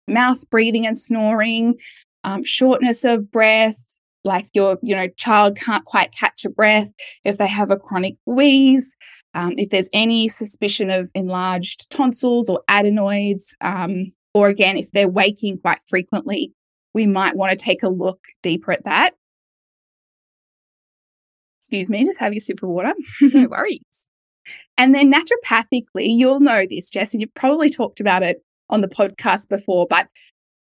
mouth 0.06 0.48
breathing 0.50 0.86
and 0.86 0.96
snoring, 0.96 1.74
um, 2.22 2.44
shortness 2.44 3.04
of 3.04 3.30
breath, 3.30 3.97
like 4.28 4.46
your 4.54 4.78
you 4.82 4.94
know 4.94 5.08
child 5.16 5.56
can't 5.56 5.84
quite 5.84 6.12
catch 6.12 6.44
a 6.44 6.50
breath, 6.50 6.90
if 7.24 7.38
they 7.38 7.48
have 7.48 7.70
a 7.70 7.76
chronic 7.76 8.16
wheeze, 8.26 8.96
um, 9.34 9.54
if 9.56 9.70
there's 9.70 9.88
any 9.92 10.28
suspicion 10.28 10.90
of 10.90 11.10
enlarged 11.14 11.90
tonsils 11.90 12.48
or 12.48 12.62
adenoids, 12.68 13.54
um, 13.60 14.12
or 14.34 14.48
again 14.48 14.76
if 14.76 14.90
they're 14.92 15.08
waking 15.08 15.58
quite 15.58 15.80
frequently, 15.88 16.52
we 16.94 17.06
might 17.06 17.36
want 17.36 17.58
to 17.58 17.64
take 17.64 17.82
a 17.82 17.88
look 17.88 18.20
deeper 18.42 18.72
at 18.72 18.84
that. 18.84 19.14
Excuse 21.60 21.90
me, 21.90 22.04
just 22.04 22.20
have 22.20 22.32
your 22.32 22.40
sip 22.40 22.62
of 22.62 22.68
water. 22.68 22.94
no 23.20 23.48
worries. 23.48 24.06
And 24.78 24.94
then 24.94 25.12
naturopathically, 25.12 26.16
you'll 26.16 26.40
know 26.40 26.64
this, 26.68 26.88
Jess, 26.88 27.12
and 27.12 27.20
you've 27.20 27.34
probably 27.34 27.68
talked 27.68 28.00
about 28.00 28.22
it 28.22 28.42
on 28.70 28.80
the 28.80 28.88
podcast 28.88 29.48
before, 29.48 29.86
but 29.88 30.08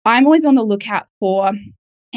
I'm 0.05 0.25
always 0.25 0.45
on 0.45 0.55
the 0.55 0.65
lookout 0.65 1.07
for 1.21 1.51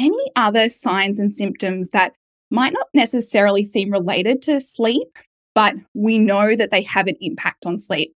any 0.00 0.32
other 0.34 0.68
signs 0.68 1.20
and 1.20 1.32
symptoms 1.32 1.90
that 1.90 2.12
might 2.50 2.72
not 2.72 2.88
necessarily 2.94 3.64
seem 3.64 3.90
related 3.90 4.42
to 4.42 4.60
sleep, 4.60 5.08
but 5.54 5.74
we 5.94 6.18
know 6.18 6.56
that 6.56 6.70
they 6.70 6.82
have 6.82 7.06
an 7.06 7.16
impact 7.20 7.66
on 7.66 7.78
sleep. 7.78 8.14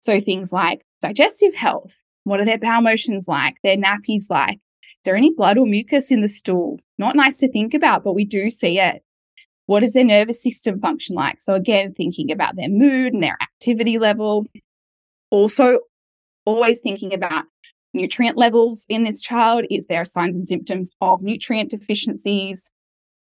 So 0.00 0.20
things 0.20 0.52
like 0.52 0.82
digestive 1.00 1.54
health, 1.54 2.02
what 2.24 2.40
are 2.40 2.44
their 2.44 2.58
bowel 2.58 2.82
motions 2.82 3.26
like, 3.26 3.56
their 3.64 3.76
nappies 3.76 4.24
like, 4.28 4.56
is 4.56 5.04
there 5.04 5.16
any 5.16 5.32
blood 5.34 5.58
or 5.58 5.66
mucus 5.66 6.10
in 6.10 6.20
the 6.20 6.28
stool? 6.28 6.78
Not 6.98 7.16
nice 7.16 7.38
to 7.38 7.50
think 7.50 7.72
about, 7.74 8.04
but 8.04 8.14
we 8.14 8.24
do 8.24 8.50
see 8.50 8.78
it. 8.78 9.02
What 9.66 9.80
does 9.80 9.92
their 9.92 10.04
nervous 10.04 10.42
system 10.42 10.80
function 10.80 11.14
like? 11.14 11.40
So 11.40 11.54
again, 11.54 11.92
thinking 11.92 12.30
about 12.30 12.56
their 12.56 12.68
mood 12.68 13.14
and 13.14 13.22
their 13.22 13.38
activity 13.40 13.98
level. 13.98 14.46
Also, 15.30 15.80
always 16.46 16.80
thinking 16.80 17.12
about 17.12 17.44
nutrient 17.94 18.36
levels 18.36 18.84
in 18.88 19.04
this 19.04 19.20
child. 19.20 19.64
Is 19.70 19.86
there 19.86 20.04
signs 20.04 20.36
and 20.36 20.48
symptoms 20.48 20.90
of 21.00 21.22
nutrient 21.22 21.70
deficiencies? 21.70 22.70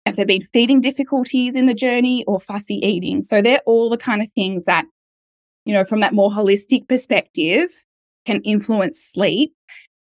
Have 0.05 0.15
there 0.15 0.25
been 0.25 0.41
feeding 0.41 0.81
difficulties 0.81 1.55
in 1.55 1.67
the 1.67 1.73
journey 1.73 2.25
or 2.25 2.39
fussy 2.39 2.75
eating? 2.75 3.21
So 3.21 3.41
they're 3.41 3.61
all 3.65 3.89
the 3.89 3.97
kind 3.97 4.21
of 4.21 4.31
things 4.31 4.65
that, 4.65 4.85
you 5.65 5.73
know, 5.73 5.83
from 5.83 5.99
that 5.99 6.13
more 6.13 6.29
holistic 6.29 6.87
perspective 6.87 7.69
can 8.25 8.41
influence 8.41 8.99
sleep. 8.99 9.53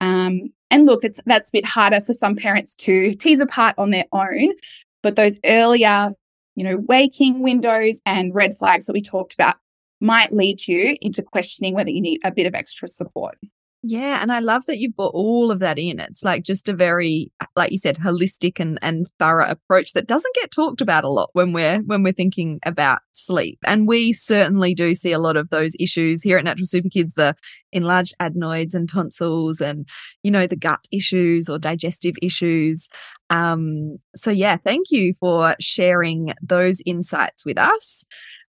Um, 0.01 0.53
and 0.69 0.85
look, 0.85 1.03
it's 1.03 1.19
that's 1.25 1.49
a 1.49 1.53
bit 1.53 1.65
harder 1.65 2.01
for 2.01 2.13
some 2.13 2.35
parents 2.35 2.75
to 2.75 3.15
tease 3.15 3.39
apart 3.39 3.75
on 3.77 3.91
their 3.91 4.05
own. 4.11 4.53
But 5.01 5.15
those 5.15 5.39
earlier, 5.45 6.11
you 6.55 6.63
know, 6.63 6.77
waking 6.87 7.41
windows 7.41 8.01
and 8.05 8.35
red 8.35 8.57
flags 8.57 8.85
that 8.85 8.93
we 8.93 9.01
talked 9.01 9.33
about 9.33 9.55
might 9.99 10.33
lead 10.33 10.67
you 10.67 10.95
into 11.01 11.23
questioning 11.23 11.73
whether 11.73 11.89
you 11.89 12.01
need 12.01 12.19
a 12.23 12.31
bit 12.31 12.45
of 12.45 12.53
extra 12.53 12.87
support. 12.87 13.37
Yeah, 13.89 14.21
and 14.21 14.33
I 14.33 14.39
love 14.39 14.65
that 14.65 14.79
you 14.79 14.91
brought 14.91 15.13
all 15.13 15.49
of 15.49 15.59
that 15.59 15.79
in. 15.79 16.01
It's 16.01 16.21
like 16.21 16.43
just 16.43 16.67
a 16.67 16.73
very, 16.73 17.31
like 17.55 17.71
you 17.71 17.77
said, 17.77 17.95
holistic 17.95 18.59
and, 18.59 18.77
and 18.81 19.07
thorough 19.17 19.47
approach 19.47 19.93
that 19.93 20.07
doesn't 20.07 20.35
get 20.35 20.51
talked 20.51 20.81
about 20.81 21.05
a 21.05 21.09
lot 21.09 21.29
when 21.31 21.53
we're 21.53 21.79
when 21.83 22.03
we're 22.03 22.11
thinking 22.11 22.59
about 22.65 22.99
sleep. 23.13 23.57
And 23.65 23.87
we 23.87 24.11
certainly 24.11 24.73
do 24.73 24.93
see 24.93 25.13
a 25.13 25.19
lot 25.19 25.37
of 25.37 25.51
those 25.51 25.73
issues 25.79 26.21
here 26.21 26.37
at 26.37 26.43
Natural 26.43 26.65
Super 26.65 26.89
Kids, 26.89 27.13
the 27.13 27.33
enlarged 27.71 28.13
adenoids 28.19 28.73
and 28.73 28.89
tonsils 28.89 29.61
and, 29.61 29.87
you 30.21 30.31
know, 30.31 30.47
the 30.47 30.57
gut 30.57 30.85
issues 30.91 31.47
or 31.47 31.57
digestive 31.57 32.15
issues. 32.21 32.89
Um, 33.29 33.99
so 34.17 34.31
yeah, 34.31 34.57
thank 34.57 34.87
you 34.91 35.13
for 35.13 35.55
sharing 35.61 36.33
those 36.41 36.81
insights 36.85 37.45
with 37.45 37.57
us. 37.57 38.03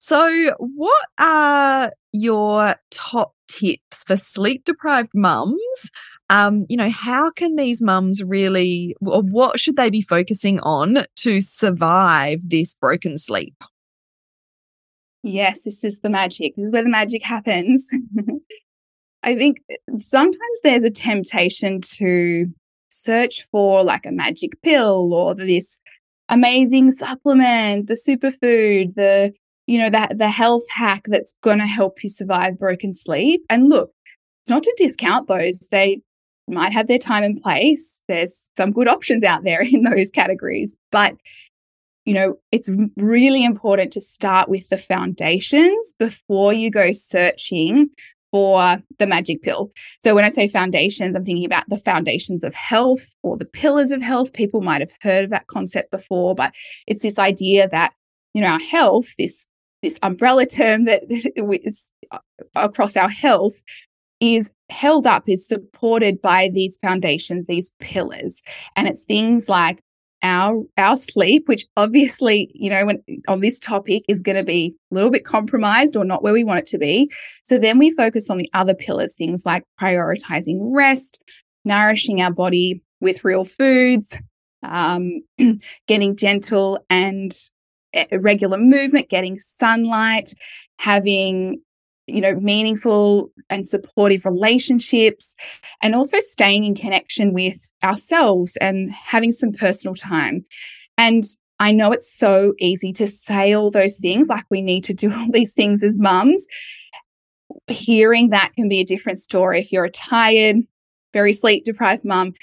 So, 0.08 0.52
what 0.60 1.08
are 1.18 1.92
your 2.14 2.76
top 2.92 3.34
tips 3.48 4.04
for 4.04 4.16
sleep 4.16 4.64
deprived 4.64 5.10
mums? 5.16 5.90
Um, 6.30 6.68
you 6.70 6.78
know, 6.78 6.92
how 6.92 7.32
can 7.32 7.56
these 7.56 7.82
mums 7.82 8.24
really, 8.24 8.96
or 9.02 9.24
what 9.24 9.60
should 9.60 9.78
they 9.78 9.90
be 9.90 10.02
focusing 10.02 10.60
on 10.60 11.06
to 11.16 11.42
survive 11.42 12.38
this 12.44 12.76
broken 12.76 13.18
sleep? 13.18 13.56
Yes, 15.24 15.64
this 15.64 15.84
is 15.84 16.02
the 16.02 16.12
magic. 16.12 16.54
This 16.56 16.66
is 16.66 16.72
where 16.72 16.84
the 16.84 16.90
magic 16.90 17.24
happens. 17.24 17.90
I 19.24 19.36
think 19.36 19.58
sometimes 19.98 20.60
there's 20.64 20.84
a 20.84 20.92
temptation 20.92 21.82
to 21.98 22.46
search 22.90 23.48
for 23.52 23.84
like 23.84 24.06
a 24.06 24.12
magic 24.12 24.52
pill 24.62 25.12
or 25.16 25.34
this 25.34 25.80
amazing 26.30 26.92
supplement, 26.92 27.88
the 27.88 27.96
superfood, 27.96 28.94
the 28.94 29.34
you 29.68 29.80
know, 29.80 29.90
that 29.90 30.18
the 30.18 30.30
health 30.30 30.64
hack 30.70 31.06
that's 31.08 31.34
going 31.44 31.60
to 31.60 31.66
help 31.66 32.04
you 32.04 32.10
survive 32.10 32.60
broken 32.60 32.94
sleep. 32.94 33.44
And 33.50 33.70
look, 33.70 33.92
it's 34.44 34.50
not 34.50 34.64
to 34.64 34.74
discount 34.78 35.28
those. 35.28 35.60
They 35.72 36.02
might 36.48 36.74
have 36.74 36.88
their 36.88 37.00
time 37.00 37.24
and 37.24 37.42
place. 37.42 38.00
There's 38.08 38.40
some 38.56 38.72
good 38.72 38.88
options 38.88 39.24
out 39.24 39.44
there 39.44 39.62
in 39.70 39.84
those 39.84 40.12
categories. 40.12 40.76
But, 40.92 41.16
you 42.06 42.14
know, 42.14 42.38
it's 42.52 42.70
really 42.98 43.44
important 43.44 43.92
to 43.94 44.02
start 44.02 44.50
with 44.50 44.70
the 44.70 44.78
foundations 44.78 45.94
before 45.98 46.54
you 46.54 46.70
go 46.70 46.92
searching 46.92 47.90
for 48.32 48.78
the 49.00 49.08
magic 49.08 49.42
pill. 49.42 49.72
So 50.04 50.14
when 50.14 50.26
I 50.26 50.30
say 50.30 50.48
foundations, 50.48 51.16
I'm 51.16 51.26
thinking 51.26 51.46
about 51.46 51.64
the 51.70 51.78
foundations 51.78 52.44
of 52.44 52.54
health 52.54 53.16
or 53.24 53.38
the 53.38 53.46
pillars 53.46 53.92
of 53.92 54.02
health. 54.02 54.34
People 54.34 54.62
might 54.62 54.82
have 54.82 54.92
heard 55.02 55.24
of 55.24 55.30
that 55.30 55.48
concept 55.48 55.90
before, 55.90 56.36
but 56.36 56.54
it's 56.86 57.02
this 57.02 57.18
idea 57.18 57.70
that, 57.70 57.94
you 58.34 58.42
know, 58.42 58.48
our 58.50 58.60
health, 58.60 59.08
this 59.18 59.48
this 59.86 60.00
umbrella 60.02 60.48
term 60.48 60.86
that 60.86 61.04
is 61.64 61.92
uh, 62.12 62.18
across 62.56 62.98
our 62.98 63.10
health 63.10 63.62
is 64.20 64.52
held 64.70 65.06
up, 65.06 65.30
is 65.30 65.48
supported 65.48 66.22
by 66.22 66.50
these 66.50 66.78
foundations, 66.82 67.46
these 67.46 67.72
pillars. 67.80 68.42
And 68.76 68.88
it's 68.88 69.04
things 69.04 69.48
like 69.48 69.80
our 70.24 70.64
our 70.78 70.98
sleep, 70.98 71.48
which 71.48 71.68
obviously, 71.78 72.50
you 72.56 72.70
know, 72.70 72.88
when 72.88 73.04
on 73.28 73.42
this 73.42 73.60
topic 73.60 74.04
is 74.08 74.24
going 74.24 74.38
to 74.38 74.44
be 74.44 74.76
a 74.92 74.96
little 74.96 75.12
bit 75.12 75.24
compromised 75.24 75.96
or 75.96 76.04
not 76.04 76.24
where 76.24 76.34
we 76.34 76.44
want 76.44 76.62
it 76.62 76.68
to 76.68 76.80
be. 76.80 77.12
So 77.44 77.60
then 77.60 77.78
we 77.78 77.92
focus 77.92 78.30
on 78.32 78.40
the 78.40 78.50
other 78.54 78.74
pillars, 78.74 79.14
things 79.14 79.46
like 79.46 79.64
prioritizing 79.80 80.58
rest, 80.74 81.22
nourishing 81.64 82.22
our 82.22 82.32
body 82.32 82.82
with 83.02 83.24
real 83.24 83.46
foods, 83.46 84.18
um, 84.64 85.22
getting 85.88 86.16
gentle 86.16 86.84
and 86.90 87.38
regular 88.12 88.58
movement, 88.58 89.10
getting 89.10 89.40
sunlight, 89.40 90.34
having 90.80 91.62
you 92.08 92.22
know 92.22 92.36
meaningful 92.36 93.32
and 93.50 93.68
supportive 93.68 94.26
relationships 94.26 95.34
and 95.82 95.96
also 95.96 96.20
staying 96.20 96.64
in 96.64 96.76
connection 96.76 97.34
with 97.34 97.72
ourselves 97.84 98.56
and 98.58 98.92
having 98.92 99.32
some 99.32 99.52
personal 99.52 99.96
time. 99.96 100.44
And 100.98 101.24
i 101.60 101.72
know 101.72 101.94
it's 101.94 102.14
so 102.14 102.54
easy 102.60 102.92
to 102.92 103.08
say 103.08 103.54
all 103.54 103.72
those 103.72 103.96
things 103.96 104.28
like 104.28 104.44
we 104.50 104.62
need 104.62 104.84
to 104.84 104.94
do 104.94 105.10
all 105.16 105.32
these 105.32 105.54
things 105.54 105.84
as 105.84 105.98
mums. 105.98 106.46
Hearing 107.68 108.30
that 108.30 108.52
can 108.56 108.68
be 108.68 108.80
a 108.80 108.86
different 108.86 109.18
story 109.18 109.62
if 109.62 109.72
you're 109.72 109.86
a 109.86 109.92
tired 109.92 110.58
very 111.16 111.32
sleep 111.32 111.64
deprived 111.64 112.04
mum 112.04 112.34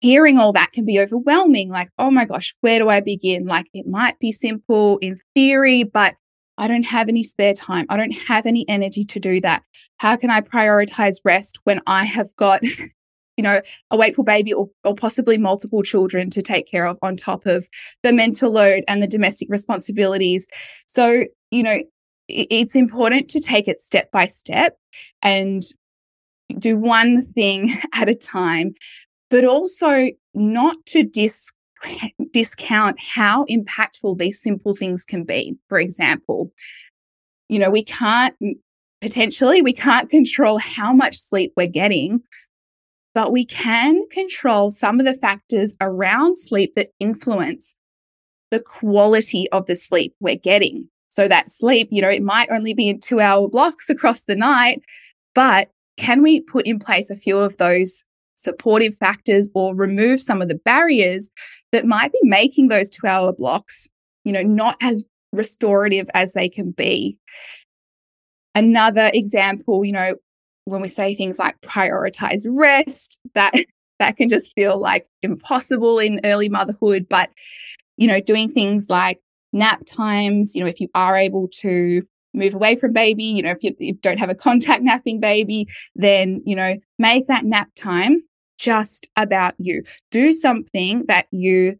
hearing 0.00 0.38
all 0.38 0.52
that 0.52 0.72
can 0.72 0.84
be 0.84 1.00
overwhelming. 1.00 1.70
Like, 1.70 1.88
oh 1.98 2.10
my 2.10 2.24
gosh, 2.24 2.54
where 2.60 2.78
do 2.78 2.88
I 2.88 3.00
begin? 3.00 3.46
Like, 3.46 3.66
it 3.72 3.86
might 3.86 4.18
be 4.18 4.32
simple 4.32 4.98
in 4.98 5.16
theory, 5.34 5.84
but 5.84 6.14
I 6.58 6.68
don't 6.68 6.84
have 6.84 7.08
any 7.08 7.22
spare 7.22 7.54
time. 7.54 7.86
I 7.88 7.96
don't 7.96 8.12
have 8.12 8.46
any 8.46 8.66
energy 8.68 9.04
to 9.04 9.20
do 9.20 9.40
that. 9.42 9.62
How 9.98 10.16
can 10.16 10.30
I 10.30 10.40
prioritize 10.40 11.16
rest 11.24 11.58
when 11.64 11.80
I 11.86 12.04
have 12.04 12.34
got, 12.36 12.62
you 13.36 13.42
know, 13.42 13.60
a 13.90 13.96
wakeful 13.96 14.24
baby 14.24 14.52
or, 14.52 14.68
or 14.84 14.94
possibly 14.94 15.36
multiple 15.36 15.82
children 15.82 16.30
to 16.30 16.42
take 16.42 16.66
care 16.66 16.86
of 16.86 16.98
on 17.02 17.16
top 17.16 17.44
of 17.46 17.68
the 18.02 18.12
mental 18.12 18.50
load 18.50 18.84
and 18.88 19.02
the 19.02 19.06
domestic 19.06 19.48
responsibilities? 19.50 20.46
So, 20.86 21.24
you 21.50 21.62
know, 21.62 21.82
it's 22.28 22.74
important 22.74 23.28
to 23.30 23.40
take 23.40 23.68
it 23.68 23.80
step 23.80 24.10
by 24.10 24.26
step 24.26 24.76
and 25.22 25.62
do 26.58 26.76
one 26.76 27.26
thing 27.32 27.74
at 27.94 28.08
a 28.08 28.14
time 28.14 28.74
but 29.30 29.44
also 29.44 30.08
not 30.34 30.76
to 30.86 31.02
dis- 31.02 31.50
discount 32.32 32.98
how 33.00 33.44
impactful 33.46 34.18
these 34.18 34.40
simple 34.40 34.74
things 34.74 35.04
can 35.04 35.24
be. 35.24 35.56
For 35.68 35.78
example, 35.78 36.52
you 37.48 37.58
know, 37.58 37.70
we 37.70 37.84
can't 37.84 38.34
potentially 39.00 39.62
we 39.62 39.72
can't 39.72 40.10
control 40.10 40.58
how 40.58 40.92
much 40.92 41.18
sleep 41.18 41.52
we're 41.56 41.66
getting, 41.66 42.20
but 43.14 43.32
we 43.32 43.44
can 43.44 44.06
control 44.10 44.70
some 44.70 44.98
of 45.00 45.06
the 45.06 45.14
factors 45.14 45.74
around 45.80 46.36
sleep 46.36 46.74
that 46.76 46.90
influence 47.00 47.74
the 48.50 48.60
quality 48.60 49.48
of 49.52 49.66
the 49.66 49.76
sleep 49.76 50.14
we're 50.20 50.36
getting. 50.36 50.88
So 51.08 51.28
that 51.28 51.50
sleep, 51.50 51.88
you 51.90 52.02
know, 52.02 52.10
it 52.10 52.22
might 52.22 52.50
only 52.50 52.74
be 52.74 52.88
in 52.88 53.00
2-hour 53.00 53.48
blocks 53.48 53.88
across 53.88 54.24
the 54.24 54.36
night, 54.36 54.82
but 55.34 55.70
can 55.96 56.22
we 56.22 56.40
put 56.40 56.66
in 56.66 56.78
place 56.78 57.10
a 57.10 57.16
few 57.16 57.38
of 57.38 57.56
those 57.56 58.04
supportive 58.36 58.94
factors 58.94 59.50
or 59.54 59.74
remove 59.74 60.20
some 60.22 60.40
of 60.40 60.48
the 60.48 60.54
barriers 60.54 61.30
that 61.72 61.84
might 61.84 62.12
be 62.12 62.20
making 62.22 62.68
those 62.68 62.88
two 62.88 63.06
hour 63.06 63.32
blocks, 63.32 63.88
you 64.24 64.32
know, 64.32 64.42
not 64.42 64.76
as 64.80 65.02
restorative 65.32 66.08
as 66.14 66.32
they 66.32 66.48
can 66.48 66.70
be. 66.70 67.18
Another 68.54 69.10
example, 69.12 69.84
you 69.84 69.92
know, 69.92 70.14
when 70.66 70.80
we 70.80 70.88
say 70.88 71.14
things 71.14 71.38
like 71.38 71.60
prioritize 71.62 72.44
rest, 72.48 73.18
that 73.34 73.52
that 73.98 74.16
can 74.16 74.28
just 74.28 74.52
feel 74.54 74.78
like 74.78 75.06
impossible 75.22 75.98
in 75.98 76.20
early 76.22 76.50
motherhood, 76.50 77.06
but 77.08 77.30
you 77.96 78.06
know, 78.06 78.20
doing 78.20 78.50
things 78.50 78.90
like 78.90 79.20
nap 79.54 79.80
times, 79.86 80.54
you 80.54 80.62
know, 80.62 80.68
if 80.68 80.80
you 80.80 80.88
are 80.94 81.16
able 81.16 81.48
to 81.48 82.06
move 82.36 82.54
away 82.54 82.76
from 82.76 82.92
baby, 82.92 83.24
you 83.24 83.42
know, 83.42 83.50
if 83.50 83.62
you, 83.62 83.74
you 83.78 83.94
don't 83.94 84.18
have 84.18 84.30
a 84.30 84.34
contact 84.34 84.82
napping 84.82 85.20
baby, 85.20 85.66
then, 85.94 86.42
you 86.44 86.54
know, 86.54 86.76
make 86.98 87.26
that 87.28 87.44
nap 87.44 87.68
time 87.76 88.22
just 88.58 89.08
about 89.16 89.54
you. 89.58 89.82
Do 90.10 90.32
something 90.32 91.04
that 91.06 91.26
you 91.30 91.76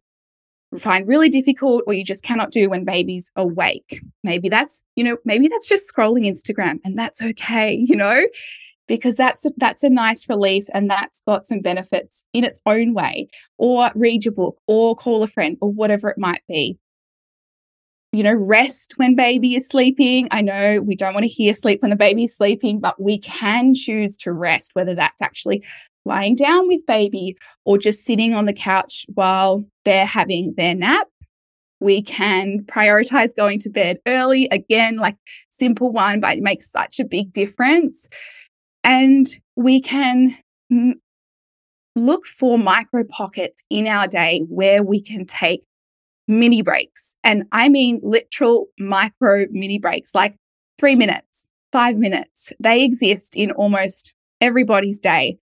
find 0.78 1.06
really 1.06 1.28
difficult 1.28 1.82
or 1.86 1.94
you 1.94 2.04
just 2.04 2.22
cannot 2.22 2.50
do 2.50 2.68
when 2.68 2.84
baby's 2.84 3.30
awake. 3.36 4.00
Maybe 4.24 4.48
that's, 4.48 4.82
you 4.94 5.04
know, 5.04 5.16
maybe 5.24 5.48
that's 5.48 5.68
just 5.68 5.90
scrolling 5.92 6.26
Instagram 6.26 6.78
and 6.84 6.98
that's 6.98 7.22
okay, 7.22 7.74
you 7.88 7.96
know, 7.96 8.26
because 8.88 9.16
that's 9.16 9.44
a, 9.44 9.52
that's 9.56 9.82
a 9.82 9.90
nice 9.90 10.28
release 10.28 10.68
and 10.70 10.90
that's 10.90 11.20
got 11.26 11.46
some 11.46 11.60
benefits 11.60 12.24
in 12.32 12.44
its 12.44 12.60
own 12.66 12.94
way 12.94 13.28
or 13.58 13.90
read 13.94 14.24
your 14.24 14.32
book 14.32 14.58
or 14.66 14.94
call 14.94 15.22
a 15.22 15.26
friend 15.26 15.56
or 15.60 15.70
whatever 15.72 16.08
it 16.08 16.18
might 16.18 16.42
be. 16.48 16.78
You 18.12 18.22
know, 18.22 18.34
rest 18.34 18.94
when 18.96 19.14
baby 19.14 19.56
is 19.56 19.66
sleeping. 19.66 20.28
I 20.30 20.40
know 20.40 20.80
we 20.80 20.96
don't 20.96 21.12
want 21.12 21.24
to 21.24 21.28
hear 21.28 21.52
sleep 21.52 21.82
when 21.82 21.90
the 21.90 21.96
baby 21.96 22.24
is 22.24 22.34
sleeping, 22.34 22.80
but 22.80 23.00
we 23.00 23.18
can 23.18 23.74
choose 23.74 24.16
to 24.18 24.32
rest, 24.32 24.70
whether 24.74 24.94
that's 24.94 25.20
actually 25.20 25.62
lying 26.06 26.34
down 26.34 26.68
with 26.68 26.86
baby 26.86 27.36
or 27.64 27.76
just 27.76 28.04
sitting 28.04 28.32
on 28.32 28.46
the 28.46 28.54
couch 28.54 29.04
while 29.14 29.64
they're 29.84 30.06
having 30.06 30.54
their 30.56 30.74
nap. 30.74 31.08
We 31.80 32.00
can 32.00 32.60
prioritize 32.64 33.36
going 33.36 33.58
to 33.60 33.70
bed 33.70 33.98
early. 34.06 34.48
Again, 34.50 34.96
like 34.96 35.16
simple 35.50 35.92
one, 35.92 36.20
but 36.20 36.38
it 36.38 36.42
makes 36.42 36.70
such 36.70 36.98
a 36.98 37.04
big 37.04 37.32
difference. 37.32 38.08
And 38.82 39.26
we 39.56 39.80
can 39.80 40.36
look 41.96 42.24
for 42.24 42.58
micro 42.58 43.04
pockets 43.04 43.62
in 43.68 43.86
our 43.86 44.06
day 44.06 44.44
where 44.48 44.82
we 44.82 45.02
can 45.02 45.26
take 45.26 45.64
mini 46.28 46.62
breaks. 46.62 47.16
And 47.24 47.44
I 47.52 47.68
mean 47.68 48.00
literal 48.02 48.66
micro 48.78 49.46
mini 49.50 49.78
breaks, 49.78 50.14
like 50.14 50.36
three 50.78 50.94
minutes, 50.94 51.48
five 51.72 51.96
minutes. 51.96 52.52
They 52.60 52.84
exist 52.84 53.36
in 53.36 53.50
almost 53.52 54.12
everybody's 54.40 55.00
day 55.00 55.38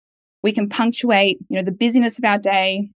we 0.43 0.51
can 0.51 0.69
punctuate, 0.69 1.39
you 1.49 1.57
know, 1.57 1.63
the 1.63 1.71
busyness 1.71 2.17
of 2.17 2.25
our 2.25 2.37
day, 2.37 2.89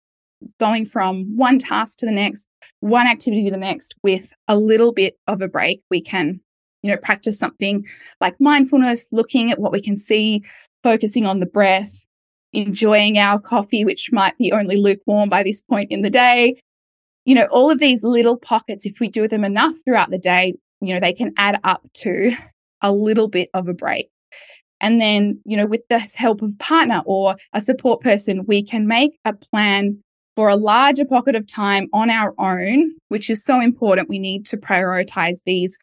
going 0.59 0.85
from 0.85 1.37
one 1.37 1.59
task 1.59 1.99
to 1.99 2.07
the 2.07 2.13
next, 2.13 2.47
one 2.81 3.07
activity 3.07 3.45
to 3.45 3.51
the 3.51 3.57
next 3.57 3.95
with 4.03 4.33
a 4.49 4.57
little 4.57 4.93
bit 4.93 5.17
of 5.27 5.41
a 5.41 5.49
break. 5.49 5.83
We 5.91 6.01
can, 6.01 6.41
you 6.83 6.91
know, 6.91 6.97
practice 6.97 7.39
something 7.39 7.87
like 8.21 8.41
mindfulness, 8.41 9.09
looking 9.13 9.51
at 9.51 9.59
what 9.59 9.73
we 9.73 9.81
can 9.81 9.97
see, 9.97 10.43
focusing 10.83 11.27
on 11.27 11.41
the 11.41 11.47
breath, 11.47 12.05
enjoying 12.53 13.19
our 13.19 13.41
coffee, 13.41 13.85
which 13.85 14.11
might 14.13 14.37
be 14.39 14.53
only 14.53 14.77
lukewarm 14.77 15.29
by 15.29 15.43
this 15.43 15.63
point 15.63 15.91
in 15.91 16.03
the 16.03 16.11
day. 16.11 16.57
You 17.25 17.35
know, 17.35 17.47
all 17.51 17.71
of 17.71 17.79
these 17.79 18.03
little 18.03 18.37
pockets, 18.37 18.85
if 18.85 18.99
we 19.01 19.09
do 19.09 19.29
them 19.29 19.45
enough 19.45 19.75
throughout 19.85 20.11
the 20.11 20.19
day, 20.19 20.55
you 20.81 20.93
know, 20.93 21.01
they 21.01 21.13
can 21.13 21.33
add 21.37 21.61
up 21.65 21.83
to 21.95 22.33
a 22.83 22.93
little 22.93 23.29
bit 23.29 23.49
of 23.55 23.69
a 23.69 23.75
break. 23.75 24.09
And 24.81 25.01
then, 25.01 25.41
you 25.45 25.57
know, 25.57 25.67
with 25.67 25.83
the 25.89 26.01
help 26.01 26.43
of 26.43 26.59
partner 26.59 27.03
or 27.07 27.37
a 27.53 27.61
support 27.61 28.01
person, 28.01 28.45
we 28.47 28.65
can 28.65 28.89
make 28.89 29.17
a 29.25 29.33
plan 29.33 30.03
for 30.35 30.49
a 30.49 30.57
larger 30.57 31.05
pocket 31.05 31.37
of 31.37 31.47
time 31.47 31.89
on 31.93 32.11
our 32.11 32.35
own, 32.39 32.91
which 33.09 33.31
is 33.31 33.45
so 33.45 33.61
important. 33.61 34.09
We 34.09 34.19
need 34.19 34.45
to 34.47 34.57
prioritize 34.57 35.37
these 35.47 35.79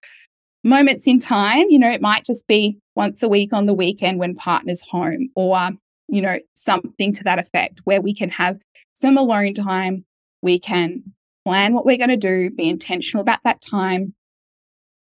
moments 0.66 1.08
in 1.08 1.20
time. 1.20 1.68
You 1.70 1.80
know, 1.80 1.90
it 1.90 2.02
might 2.02 2.26
just 2.26 2.46
be 2.48 2.78
once 2.96 3.24
a 3.24 3.30
week 3.30 3.54
on 3.54 3.68
the 3.68 3.74
weekend 3.74 4.20
when 4.20 4.36
partner's 4.36 4.82
home 4.82 5.30
or, 5.36 5.70
you 6.10 6.22
know, 6.22 6.40
something 6.56 7.14
to 7.14 7.24
that 7.24 7.40
effect 7.40 7.80
where 7.86 8.02
we 8.02 8.14
can 8.14 8.30
have 8.30 8.58
some 8.96 9.18
alone 9.18 9.54
time. 9.54 10.04
We 10.42 10.60
can 10.60 11.04
plan 11.50 11.74
what 11.74 11.84
we're 11.84 11.98
going 11.98 12.10
to 12.10 12.16
do, 12.16 12.52
be 12.52 12.70
intentional 12.70 13.22
about 13.22 13.42
that 13.44 13.60
time, 13.60 14.14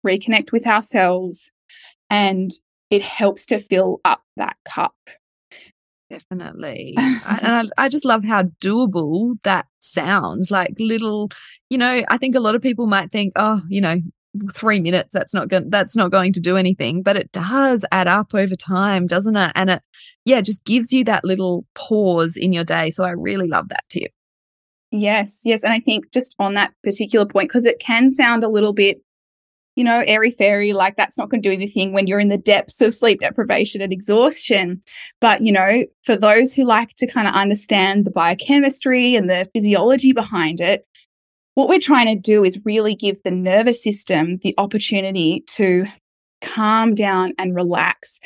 reconnect 0.06 0.54
with 0.54 0.66
ourselves, 0.66 1.52
and 2.10 2.52
it 2.90 3.02
helps 3.02 3.46
to 3.48 3.60
fill 3.60 4.00
up 4.06 4.22
that 4.38 4.56
cup. 4.64 4.96
Definitely. 6.10 6.96
And 6.98 7.22
I, 7.26 7.64
I, 7.78 7.90
just 7.90 8.06
love 8.06 8.24
how 8.24 8.44
doable 8.62 9.34
that 9.44 9.66
sounds 9.82 10.50
like 10.50 10.74
little, 10.80 11.30
you 11.70 11.78
know, 11.78 12.02
I 12.10 12.18
think 12.18 12.34
a 12.34 12.40
lot 12.40 12.56
of 12.56 12.62
people 12.62 12.88
might 12.88 13.12
think, 13.12 13.34
oh, 13.36 13.62
you 13.68 13.82
know, 13.82 14.00
three 14.54 14.80
minutes, 14.80 15.14
that's 15.14 15.34
not 15.34 15.50
going, 15.50 15.70
that's 15.70 15.98
not 15.98 16.12
going 16.12 16.32
to 16.32 16.40
do 16.40 16.56
anything, 16.56 17.04
but 17.04 17.18
it 17.18 17.30
does 17.34 17.84
add 17.92 18.08
up 18.08 18.34
over 18.34 18.56
time, 18.56 19.06
doesn't 19.06 19.36
it? 19.36 19.52
And 19.54 19.70
it, 19.70 19.82
yeah, 20.24 20.40
just 20.40 20.64
gives 20.64 20.94
you 20.94 21.04
that 21.04 21.26
little 21.26 21.66
pause 21.76 22.38
in 22.38 22.54
your 22.54 22.64
day. 22.64 22.90
So 22.90 23.04
I 23.04 23.10
really 23.10 23.50
love 23.50 23.68
that 23.68 23.84
tip. 23.90 24.14
Yes, 24.92 25.42
yes. 25.44 25.64
And 25.64 25.74
I 25.74 25.80
think 25.80 26.12
just 26.12 26.36
on 26.40 26.54
that 26.54 26.74
particular 26.84 27.26
point, 27.26 27.50
because 27.50 27.66
it 27.66 27.80
can 27.80 28.10
sound 28.10 28.44
a 28.44 28.50
little 28.50 28.74
bit 28.74 29.02
you 29.78 29.84
know, 29.84 30.04
airy 30.08 30.32
fairy, 30.32 30.74
like 30.74 30.98
that's 30.98 31.20
not 31.20 31.30
going 31.30 31.40
to 31.40 31.48
do 31.48 31.54
anything 31.54 31.94
when 31.94 32.08
you're 32.08 32.20
in 32.20 32.30
the 32.30 32.38
depths 32.38 32.82
of 32.82 32.96
sleep 32.96 33.20
deprivation 33.22 33.80
and 33.80 33.94
exhaustion. 33.94 34.82
But, 35.22 35.44
you 35.44 35.52
know, 35.52 35.84
for 36.04 36.18
those 36.18 36.52
who 36.52 36.66
like 36.66 36.90
to 36.96 37.06
kind 37.06 37.28
of 37.28 37.36
understand 37.36 38.04
the 38.04 38.10
biochemistry 38.10 39.16
and 39.16 39.30
the 39.30 39.48
physiology 39.54 40.14
behind 40.14 40.62
it, 40.62 40.84
what 41.54 41.70
we're 41.70 41.80
trying 41.80 42.08
to 42.08 42.20
do 42.20 42.44
is 42.44 42.60
really 42.66 42.96
give 42.96 43.22
the 43.22 43.30
nervous 43.30 43.84
system 43.84 44.38
the 44.38 44.56
opportunity 44.58 45.44
to 45.50 45.86
calm 46.42 46.96
down 46.96 47.34
and 47.38 47.56
relax. 47.56 48.20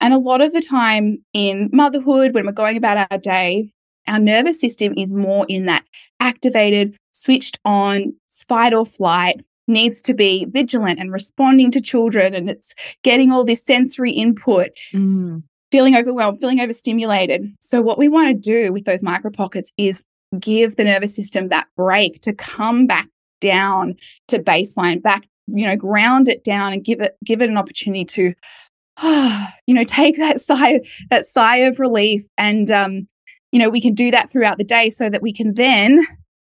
And 0.00 0.14
a 0.14 0.18
lot 0.18 0.40
of 0.40 0.54
the 0.54 0.62
time 0.62 1.18
in 1.34 1.68
motherhood, 1.70 2.32
when 2.32 2.46
we're 2.46 2.52
going 2.52 2.78
about 2.78 3.06
our 3.10 3.18
day, 3.18 3.70
our 4.06 4.18
nervous 4.18 4.60
system 4.60 4.94
is 4.96 5.12
more 5.12 5.46
in 5.48 5.66
that 5.66 5.84
activated, 6.20 6.96
switched 7.12 7.58
on, 7.64 8.14
fight 8.48 8.74
or 8.74 8.84
flight, 8.84 9.44
needs 9.66 10.02
to 10.02 10.14
be 10.14 10.46
vigilant 10.46 11.00
and 11.00 11.12
responding 11.12 11.70
to 11.70 11.80
children 11.80 12.34
and 12.34 12.50
it's 12.50 12.74
getting 13.02 13.32
all 13.32 13.44
this 13.44 13.64
sensory 13.64 14.12
input 14.12 14.70
mm. 14.92 15.42
feeling 15.70 15.96
overwhelmed 15.96 16.38
feeling 16.38 16.60
overstimulated 16.60 17.44
so 17.60 17.80
what 17.80 17.98
we 17.98 18.08
want 18.08 18.28
to 18.28 18.34
do 18.34 18.72
with 18.72 18.84
those 18.84 19.02
micro 19.02 19.30
pockets 19.30 19.72
is 19.78 20.02
give 20.38 20.76
the 20.76 20.84
nervous 20.84 21.14
system 21.14 21.48
that 21.48 21.66
break 21.76 22.20
to 22.20 22.32
come 22.32 22.86
back 22.86 23.08
down 23.40 23.94
to 24.28 24.38
baseline 24.38 25.02
back 25.02 25.26
you 25.46 25.66
know 25.66 25.76
ground 25.76 26.28
it 26.28 26.44
down 26.44 26.72
and 26.72 26.84
give 26.84 27.00
it 27.00 27.16
give 27.24 27.40
it 27.40 27.48
an 27.48 27.56
opportunity 27.56 28.04
to 28.04 28.34
you 29.66 29.74
know 29.74 29.84
take 29.84 30.18
that 30.18 30.40
sigh 30.42 30.80
that 31.10 31.24
sigh 31.24 31.58
of 31.58 31.78
relief 31.78 32.26
and 32.36 32.70
um 32.70 33.06
you 33.54 33.58
know 33.58 33.70
we 33.70 33.80
can 33.80 33.94
do 33.94 34.10
that 34.10 34.30
throughout 34.30 34.58
the 34.58 34.64
day 34.64 34.90
so 34.90 35.08
that 35.08 35.22
we 35.22 35.32
can 35.32 35.54
then 35.54 36.06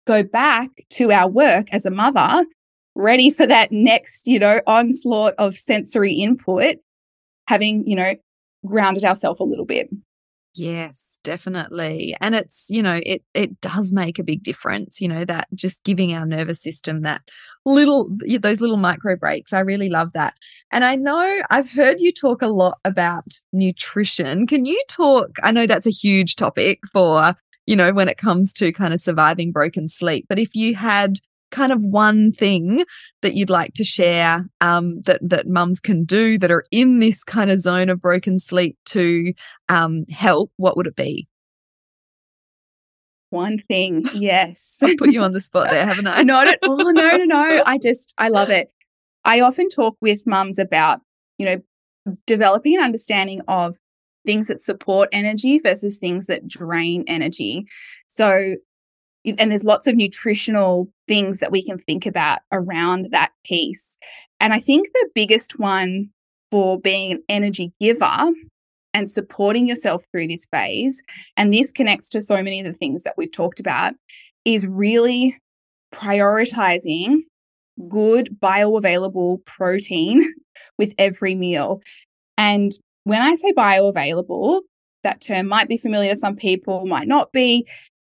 go 0.06 0.24
back 0.24 0.70
to 0.90 1.12
our 1.12 1.28
work 1.28 1.68
as 1.70 1.86
a 1.86 1.90
mother 1.90 2.44
ready 2.94 3.30
for 3.30 3.46
that 3.46 3.72
next, 3.72 4.26
you 4.26 4.38
know, 4.38 4.60
onslaught 4.66 5.34
of 5.38 5.56
sensory 5.56 6.14
input, 6.14 6.76
having, 7.46 7.86
you 7.86 7.96
know, 7.96 8.14
grounded 8.66 9.04
ourselves 9.04 9.40
a 9.40 9.44
little 9.44 9.64
bit. 9.64 9.88
Yes, 10.56 11.18
definitely. 11.24 12.16
And 12.20 12.34
it's, 12.34 12.66
you 12.70 12.80
know, 12.80 13.00
it 13.04 13.24
it 13.34 13.60
does 13.60 13.92
make 13.92 14.20
a 14.20 14.22
big 14.22 14.44
difference, 14.44 15.00
you 15.00 15.08
know, 15.08 15.24
that 15.24 15.48
just 15.54 15.82
giving 15.82 16.14
our 16.14 16.24
nervous 16.24 16.60
system 16.62 17.02
that 17.02 17.22
little 17.66 18.08
those 18.40 18.60
little 18.60 18.76
micro 18.76 19.16
breaks. 19.16 19.52
I 19.52 19.60
really 19.60 19.88
love 19.88 20.12
that. 20.12 20.34
And 20.70 20.84
I 20.84 20.94
know 20.94 21.40
I've 21.50 21.68
heard 21.68 21.96
you 22.00 22.12
talk 22.12 22.40
a 22.40 22.46
lot 22.46 22.78
about 22.84 23.40
nutrition. 23.52 24.46
Can 24.46 24.64
you 24.64 24.80
talk 24.88 25.30
I 25.42 25.50
know 25.50 25.66
that's 25.66 25.86
a 25.88 25.90
huge 25.90 26.36
topic 26.36 26.78
for, 26.92 27.34
you 27.66 27.74
know, 27.74 27.92
when 27.92 28.08
it 28.08 28.18
comes 28.18 28.52
to 28.54 28.72
kind 28.72 28.94
of 28.94 29.00
surviving 29.00 29.50
broken 29.50 29.88
sleep, 29.88 30.26
but 30.28 30.38
if 30.38 30.54
you 30.54 30.76
had 30.76 31.18
kind 31.54 31.72
of 31.72 31.80
one 31.80 32.32
thing 32.32 32.84
that 33.22 33.34
you'd 33.34 33.48
like 33.48 33.74
to 33.74 33.84
share 33.84 34.44
um, 34.60 35.00
that 35.02 35.20
that 35.22 35.46
mums 35.46 35.80
can 35.80 36.04
do 36.04 36.36
that 36.38 36.50
are 36.50 36.64
in 36.70 36.98
this 36.98 37.22
kind 37.22 37.50
of 37.50 37.60
zone 37.60 37.88
of 37.88 38.00
broken 38.00 38.38
sleep 38.38 38.76
to 38.86 39.32
um, 39.68 40.04
help, 40.10 40.50
what 40.56 40.76
would 40.76 40.88
it 40.88 40.96
be? 40.96 41.28
One 43.30 43.60
thing, 43.68 44.04
yes. 44.14 44.78
I 44.82 44.96
put 44.98 45.12
you 45.12 45.22
on 45.22 45.32
the 45.32 45.40
spot 45.40 45.70
there, 45.70 45.86
haven't 45.86 46.08
I? 46.08 46.22
Not 46.22 46.48
at 46.48 46.58
all. 46.64 46.92
No, 46.92 47.10
no, 47.16 47.24
no. 47.24 47.62
I 47.66 47.78
just 47.78 48.14
I 48.18 48.28
love 48.28 48.50
it. 48.50 48.70
I 49.24 49.40
often 49.40 49.68
talk 49.68 49.96
with 50.00 50.26
mums 50.26 50.58
about 50.58 51.00
you 51.38 51.46
know 51.46 51.62
developing 52.26 52.76
an 52.76 52.82
understanding 52.82 53.40
of 53.48 53.76
things 54.26 54.48
that 54.48 54.60
support 54.60 55.08
energy 55.12 55.60
versus 55.60 55.98
things 55.98 56.26
that 56.26 56.48
drain 56.48 57.04
energy. 57.06 57.66
So 58.08 58.56
and 59.24 59.50
there's 59.50 59.64
lots 59.64 59.86
of 59.86 59.96
nutritional 59.96 60.88
things 61.08 61.38
that 61.38 61.52
we 61.52 61.64
can 61.64 61.78
think 61.78 62.06
about 62.06 62.40
around 62.52 63.08
that 63.10 63.32
piece. 63.44 63.96
And 64.40 64.52
I 64.52 64.60
think 64.60 64.88
the 64.92 65.08
biggest 65.14 65.58
one 65.58 66.10
for 66.50 66.78
being 66.78 67.12
an 67.12 67.22
energy 67.28 67.72
giver 67.80 68.30
and 68.92 69.10
supporting 69.10 69.66
yourself 69.66 70.04
through 70.12 70.28
this 70.28 70.46
phase, 70.52 71.02
and 71.36 71.52
this 71.52 71.72
connects 71.72 72.08
to 72.10 72.20
so 72.20 72.42
many 72.42 72.60
of 72.60 72.66
the 72.66 72.72
things 72.72 73.02
that 73.02 73.14
we've 73.16 73.32
talked 73.32 73.58
about, 73.58 73.94
is 74.44 74.66
really 74.66 75.36
prioritizing 75.92 77.18
good 77.88 78.36
bioavailable 78.40 79.44
protein 79.46 80.32
with 80.78 80.94
every 80.98 81.34
meal. 81.34 81.80
And 82.38 82.72
when 83.04 83.20
I 83.20 83.34
say 83.34 83.52
bioavailable, 83.52 84.62
that 85.02 85.20
term 85.20 85.48
might 85.48 85.68
be 85.68 85.76
familiar 85.76 86.10
to 86.10 86.18
some 86.18 86.36
people, 86.36 86.86
might 86.86 87.08
not 87.08 87.32
be. 87.32 87.66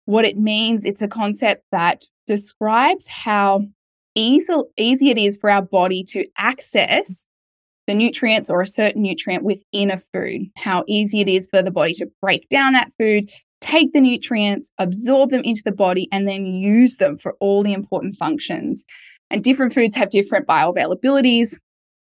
What 0.05 0.25
it 0.25 0.37
means, 0.37 0.85
it's 0.85 1.01
a 1.01 1.07
concept 1.07 1.63
that 1.71 2.03
describes 2.27 3.07
how 3.07 3.61
easy, 4.15 4.53
easy 4.77 5.09
it 5.09 5.17
is 5.17 5.37
for 5.37 5.49
our 5.49 5.61
body 5.61 6.03
to 6.05 6.25
access 6.37 7.25
the 7.87 7.93
nutrients 7.93 8.49
or 8.49 8.61
a 8.61 8.67
certain 8.67 9.01
nutrient 9.01 9.43
within 9.43 9.91
a 9.91 9.97
food, 9.97 10.43
how 10.55 10.83
easy 10.87 11.21
it 11.21 11.27
is 11.27 11.47
for 11.49 11.61
the 11.61 11.71
body 11.71 11.93
to 11.93 12.09
break 12.21 12.47
down 12.49 12.73
that 12.73 12.91
food, 12.97 13.29
take 13.61 13.93
the 13.93 14.01
nutrients, 14.01 14.71
absorb 14.77 15.29
them 15.29 15.43
into 15.43 15.61
the 15.65 15.71
body, 15.71 16.07
and 16.11 16.27
then 16.27 16.45
use 16.45 16.97
them 16.97 17.17
for 17.17 17.35
all 17.39 17.63
the 17.63 17.73
important 17.73 18.15
functions. 18.15 18.85
And 19.29 19.43
different 19.43 19.73
foods 19.73 19.95
have 19.95 20.09
different 20.09 20.47
bioavailabilities. 20.47 21.57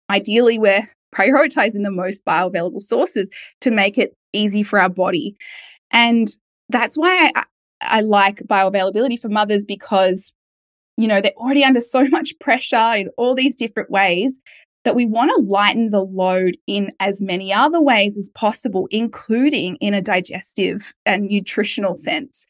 Ideally, 0.10 0.60
we're 0.60 0.88
prioritizing 1.16 1.84
the 1.84 1.92
most 1.92 2.24
bioavailable 2.26 2.82
sources 2.82 3.30
to 3.62 3.72
make 3.72 3.98
it 3.98 4.14
easy 4.34 4.64
for 4.64 4.80
our 4.80 4.90
body. 4.90 5.36
And 5.92 6.28
that's 6.70 6.98
why 6.98 7.32
I, 7.36 7.44
I 7.82 8.02
like 8.02 8.38
bioavailability 8.44 9.20
for 9.20 9.30
mothers 9.30 9.66
because, 9.66 10.32
you 10.98 11.08
know, 11.08 11.22
they're 11.22 11.34
already 11.38 11.64
under 11.64 11.82
so 11.82 12.08
much 12.08 12.38
pressure 12.40 12.94
in 12.96 13.10
all 13.18 13.36
these 13.36 13.56
different 13.56 13.90
ways 13.90 14.40
that 14.84 14.96
we 14.96 15.06
want 15.06 15.32
to 15.32 15.52
lighten 15.52 15.90
the 15.90 16.04
load 16.04 16.58
in 16.68 16.92
as 17.00 17.20
many 17.20 17.52
other 17.52 17.82
ways 17.82 18.18
as 18.18 18.30
possible, 18.30 18.88
including 18.92 19.76
in 19.78 19.94
a 19.94 20.02
digestive 20.02 20.94
and 21.06 21.28
nutritional 21.28 21.96
sense. 21.96 22.46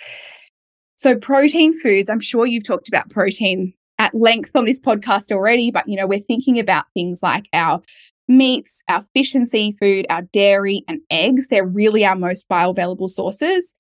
So, 0.98 1.16
protein 1.16 1.80
foods, 1.80 2.10
I'm 2.10 2.20
sure 2.20 2.46
you've 2.46 2.66
talked 2.66 2.88
about 2.88 3.10
protein 3.10 3.74
at 3.98 4.14
length 4.14 4.52
on 4.56 4.66
this 4.66 4.80
podcast 4.80 5.32
already, 5.32 5.72
but 5.72 5.88
you 5.88 5.96
know, 5.96 6.08
we're 6.08 6.20
thinking 6.20 6.60
about 6.60 6.86
things 6.94 7.24
like 7.24 7.48
our 7.54 7.82
meats, 8.28 8.82
our 8.90 9.04
fish 9.14 9.36
and 9.36 9.48
seafood, 9.48 10.06
our 10.10 10.24
dairy 10.24 10.84
and 10.88 11.00
eggs. 11.10 11.48
They're 11.48 11.66
really 11.66 12.06
our 12.06 12.16
most 12.16 12.48
bioavailable 12.50 13.10
sources. 13.10 13.74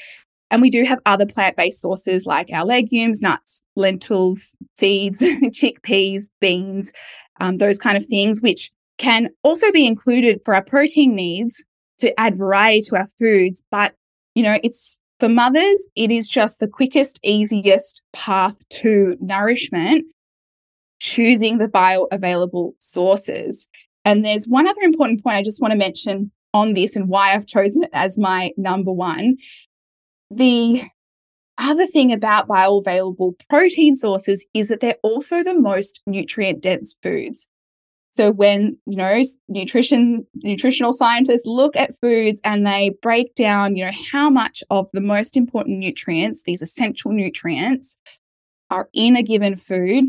And 0.51 0.61
we 0.61 0.69
do 0.69 0.83
have 0.83 0.99
other 1.05 1.25
plant 1.25 1.57
based 1.57 1.81
sources 1.81 2.25
like 2.25 2.51
our 2.51 2.65
legumes, 2.65 3.21
nuts, 3.21 3.61
lentils, 3.75 4.55
seeds, 4.77 5.19
chickpeas, 5.21 6.29
beans, 6.39 6.91
um, 7.39 7.57
those 7.57 7.79
kind 7.79 7.97
of 7.97 8.05
things, 8.05 8.41
which 8.41 8.71
can 8.97 9.29
also 9.43 9.71
be 9.71 9.85
included 9.85 10.39
for 10.45 10.53
our 10.55 10.63
protein 10.63 11.15
needs 11.15 11.63
to 11.99 12.17
add 12.19 12.37
variety 12.37 12.81
to 12.81 12.97
our 12.97 13.07
foods. 13.19 13.63
But, 13.71 13.93
you 14.35 14.43
know, 14.43 14.59
it's 14.63 14.97
for 15.19 15.29
mothers, 15.29 15.87
it 15.95 16.11
is 16.11 16.27
just 16.27 16.59
the 16.59 16.67
quickest, 16.67 17.19
easiest 17.23 18.01
path 18.13 18.57
to 18.69 19.17
nourishment, 19.19 20.05
choosing 20.99 21.57
the 21.57 21.67
bioavailable 21.67 22.73
sources. 22.79 23.67
And 24.03 24.23
there's 24.23 24.47
one 24.47 24.67
other 24.67 24.81
important 24.81 25.23
point 25.23 25.37
I 25.37 25.43
just 25.43 25.61
want 25.61 25.71
to 25.71 25.77
mention 25.77 26.31
on 26.53 26.73
this 26.73 26.95
and 26.95 27.09
why 27.09 27.33
I've 27.33 27.47
chosen 27.47 27.83
it 27.83 27.89
as 27.93 28.17
my 28.17 28.51
number 28.57 28.91
one. 28.91 29.37
The 30.31 30.83
other 31.57 31.87
thing 31.87 32.11
about 32.11 32.47
bioavailable 32.47 33.33
protein 33.49 33.95
sources 33.95 34.45
is 34.53 34.67
that 34.67 34.81
they're 34.81 34.97
also 35.03 35.43
the 35.43 35.53
most 35.53 36.01
nutrient 36.05 36.61
dense 36.61 36.95
foods. 37.01 37.47
So 38.11 38.31
when, 38.31 38.77
you 38.85 38.95
know, 38.95 39.21
nutrition 39.49 40.25
nutritional 40.35 40.93
scientists 40.93 41.45
look 41.45 41.75
at 41.75 41.99
foods 41.99 42.39
and 42.45 42.65
they 42.65 42.91
break 43.01 43.35
down, 43.35 43.75
you 43.75 43.85
know, 43.85 43.91
how 44.11 44.29
much 44.29 44.63
of 44.69 44.87
the 44.93 45.01
most 45.01 45.35
important 45.35 45.79
nutrients, 45.79 46.43
these 46.43 46.61
essential 46.61 47.11
nutrients 47.11 47.97
are 48.69 48.87
in 48.93 49.17
a 49.17 49.23
given 49.23 49.57
food, 49.57 50.05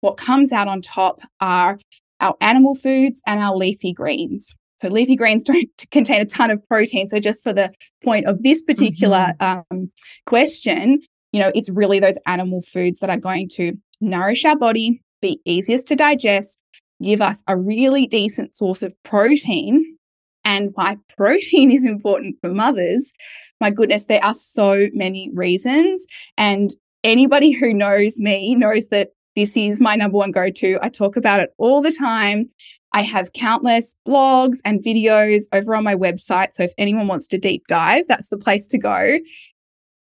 what 0.00 0.16
comes 0.16 0.50
out 0.50 0.66
on 0.66 0.80
top 0.80 1.20
are 1.40 1.78
our 2.20 2.36
animal 2.40 2.74
foods 2.74 3.22
and 3.26 3.40
our 3.40 3.54
leafy 3.54 3.92
greens. 3.92 4.54
So 4.82 4.88
leafy 4.88 5.16
greens 5.16 5.44
don't 5.44 5.68
contain 5.90 6.20
a 6.20 6.26
ton 6.26 6.50
of 6.50 6.66
protein. 6.68 7.08
So 7.08 7.20
just 7.20 7.42
for 7.42 7.52
the 7.52 7.72
point 8.04 8.26
of 8.26 8.42
this 8.42 8.62
particular 8.62 9.34
mm-hmm. 9.40 9.74
um, 9.74 9.90
question, 10.26 11.00
you 11.32 11.40
know, 11.40 11.52
it's 11.54 11.70
really 11.70 12.00
those 12.00 12.18
animal 12.26 12.60
foods 12.60 13.00
that 13.00 13.08
are 13.08 13.18
going 13.18 13.48
to 13.50 13.72
nourish 14.00 14.44
our 14.44 14.56
body, 14.56 15.00
be 15.22 15.40
easiest 15.44 15.86
to 15.88 15.96
digest, 15.96 16.58
give 17.02 17.22
us 17.22 17.42
a 17.46 17.56
really 17.56 18.06
decent 18.06 18.54
source 18.54 18.82
of 18.82 18.92
protein. 19.04 19.96
And 20.44 20.70
why 20.74 20.96
protein 21.16 21.70
is 21.72 21.86
important 21.86 22.36
for 22.40 22.50
mothers, 22.50 23.12
my 23.60 23.70
goodness, 23.70 24.06
there 24.06 24.24
are 24.24 24.34
so 24.34 24.88
many 24.92 25.30
reasons. 25.34 26.04
And 26.36 26.70
anybody 27.04 27.52
who 27.52 27.72
knows 27.72 28.18
me 28.18 28.54
knows 28.56 28.88
that 28.88 29.10
this 29.36 29.56
is 29.56 29.80
my 29.80 29.96
number 29.96 30.18
one 30.18 30.30
go 30.30 30.50
to. 30.50 30.78
I 30.82 30.88
talk 30.88 31.16
about 31.16 31.40
it 31.40 31.50
all 31.58 31.80
the 31.80 31.92
time. 31.92 32.48
I 32.92 33.02
have 33.02 33.32
countless 33.32 33.96
blogs 34.06 34.58
and 34.64 34.82
videos 34.82 35.42
over 35.52 35.74
on 35.74 35.84
my 35.84 35.94
website. 35.94 36.54
So 36.54 36.64
if 36.64 36.72
anyone 36.76 37.08
wants 37.08 37.26
to 37.28 37.38
deep 37.38 37.66
dive, 37.66 38.06
that's 38.08 38.28
the 38.28 38.36
place 38.36 38.66
to 38.68 38.78
go. 38.78 39.18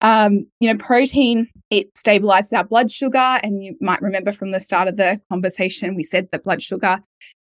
Um, 0.01 0.47
you 0.61 0.73
know, 0.73 0.79
protein, 0.79 1.49
it 1.71 1.93
stabilizes 1.95 2.57
our 2.57 2.65
blood 2.65 2.93
sugar. 2.93 3.41
And 3.43 3.65
you 3.65 3.77
might 3.81 4.03
remember 4.03 4.31
from 4.31 4.53
the 4.53 4.61
start 4.61 4.87
of 4.87 4.97
the 4.97 5.21
conversation, 5.31 5.97
we 5.97 6.05
said 6.05 6.29
that 6.31 6.45
blood 6.45 6.63
sugar 6.63 7.01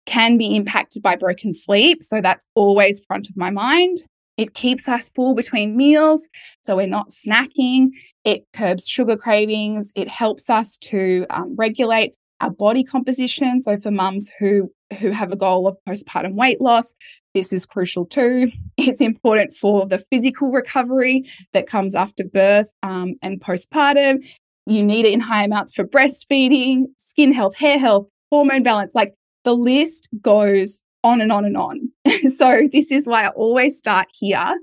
can 0.06 0.38
be 0.38 0.56
impacted 0.56 1.02
by 1.02 1.14
broken 1.14 1.52
sleep. 1.52 2.02
So 2.02 2.20
that's 2.20 2.46
always 2.54 3.04
front 3.06 3.28
of 3.28 3.36
my 3.36 3.50
mind. 3.50 3.98
It 4.38 4.54
keeps 4.54 4.88
us 4.88 5.10
full 5.10 5.34
between 5.34 5.76
meals, 5.76 6.28
so 6.62 6.76
we're 6.76 6.86
not 6.86 7.10
snacking. 7.10 7.88
It 8.24 8.46
curbs 8.54 8.86
sugar 8.88 9.16
cravings. 9.16 9.92
It 9.96 10.08
helps 10.08 10.48
us 10.48 10.78
to 10.78 11.26
um, 11.28 11.54
regulate 11.56 12.14
our 12.40 12.50
body 12.50 12.84
composition. 12.84 13.58
So 13.60 13.76
for 13.78 13.90
mums 13.90 14.30
who 14.38 14.72
who 14.98 15.10
have 15.10 15.32
a 15.32 15.36
goal 15.36 15.66
of 15.66 15.76
postpartum 15.86 16.34
weight 16.34 16.62
loss, 16.62 16.94
this 17.34 17.52
is 17.52 17.66
crucial 17.66 18.06
too. 18.06 18.50
It's 18.78 19.00
important 19.00 19.54
for 19.54 19.86
the 19.86 19.98
physical 19.98 20.50
recovery 20.50 21.24
that 21.52 21.66
comes 21.66 21.94
after 21.94 22.24
birth 22.24 22.72
um, 22.82 23.16
and 23.22 23.40
postpartum. 23.40 24.24
You 24.66 24.82
need 24.84 25.04
it 25.04 25.12
in 25.12 25.20
high 25.20 25.44
amounts 25.44 25.74
for 25.74 25.84
breastfeeding, 25.84 26.84
skin 26.96 27.32
health, 27.32 27.56
hair 27.56 27.78
health, 27.78 28.06
hormone 28.30 28.62
balance. 28.62 28.94
Like 28.94 29.14
the 29.44 29.54
list 29.54 30.08
goes 30.22 30.80
on 31.04 31.20
and 31.20 31.32
on 31.32 31.44
and 31.44 31.56
on. 31.56 31.90
so 32.28 32.68
this 32.72 32.90
is 32.90 33.06
why 33.06 33.24
I 33.24 33.28
always 33.28 33.76
start 33.76 34.08
here. 34.12 34.54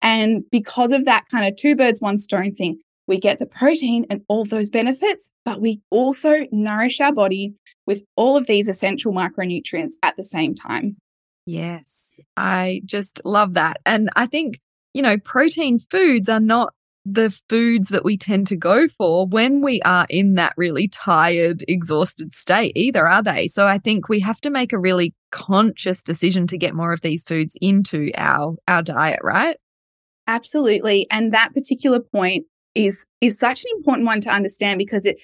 And 0.00 0.42
because 0.50 0.92
of 0.92 1.04
that 1.04 1.24
kind 1.30 1.46
of 1.46 1.56
two 1.56 1.76
birds, 1.76 2.00
one 2.00 2.18
stone 2.18 2.54
thing, 2.54 2.80
we 3.06 3.18
get 3.18 3.38
the 3.38 3.46
protein 3.46 4.06
and 4.10 4.22
all 4.28 4.44
those 4.44 4.70
benefits, 4.70 5.30
but 5.44 5.60
we 5.60 5.80
also 5.90 6.46
nourish 6.50 7.00
our 7.00 7.12
body 7.12 7.54
with 7.86 8.02
all 8.16 8.36
of 8.36 8.46
these 8.46 8.68
essential 8.68 9.12
micronutrients 9.12 9.92
at 10.02 10.16
the 10.16 10.24
same 10.24 10.54
time. 10.54 10.96
Yes, 11.46 12.20
I 12.36 12.82
just 12.86 13.20
love 13.24 13.54
that. 13.54 13.78
And 13.84 14.08
I 14.14 14.26
think, 14.26 14.60
you 14.94 15.02
know, 15.02 15.18
protein 15.18 15.78
foods 15.78 16.28
are 16.28 16.40
not 16.40 16.72
the 17.04 17.36
foods 17.48 17.88
that 17.88 18.04
we 18.04 18.16
tend 18.16 18.46
to 18.46 18.56
go 18.56 18.86
for 18.86 19.26
when 19.26 19.60
we 19.60 19.80
are 19.82 20.06
in 20.08 20.34
that 20.34 20.54
really 20.56 20.86
tired, 20.86 21.64
exhausted 21.66 22.34
state 22.34 22.72
either, 22.76 23.08
are 23.08 23.22
they? 23.22 23.48
So 23.48 23.66
I 23.66 23.78
think 23.78 24.08
we 24.08 24.20
have 24.20 24.40
to 24.42 24.50
make 24.50 24.72
a 24.72 24.78
really 24.78 25.12
conscious 25.32 26.02
decision 26.02 26.46
to 26.46 26.56
get 26.56 26.74
more 26.74 26.92
of 26.92 27.00
these 27.00 27.24
foods 27.24 27.56
into 27.60 28.12
our 28.16 28.54
our 28.68 28.82
diet, 28.82 29.18
right? 29.22 29.56
Absolutely. 30.28 31.06
And 31.10 31.32
that 31.32 31.52
particular 31.52 32.00
point 32.00 32.46
is 32.74 33.04
is 33.20 33.38
such 33.38 33.64
an 33.64 33.70
important 33.76 34.06
one 34.06 34.20
to 34.20 34.30
understand 34.30 34.78
because 34.78 35.04
it 35.04 35.20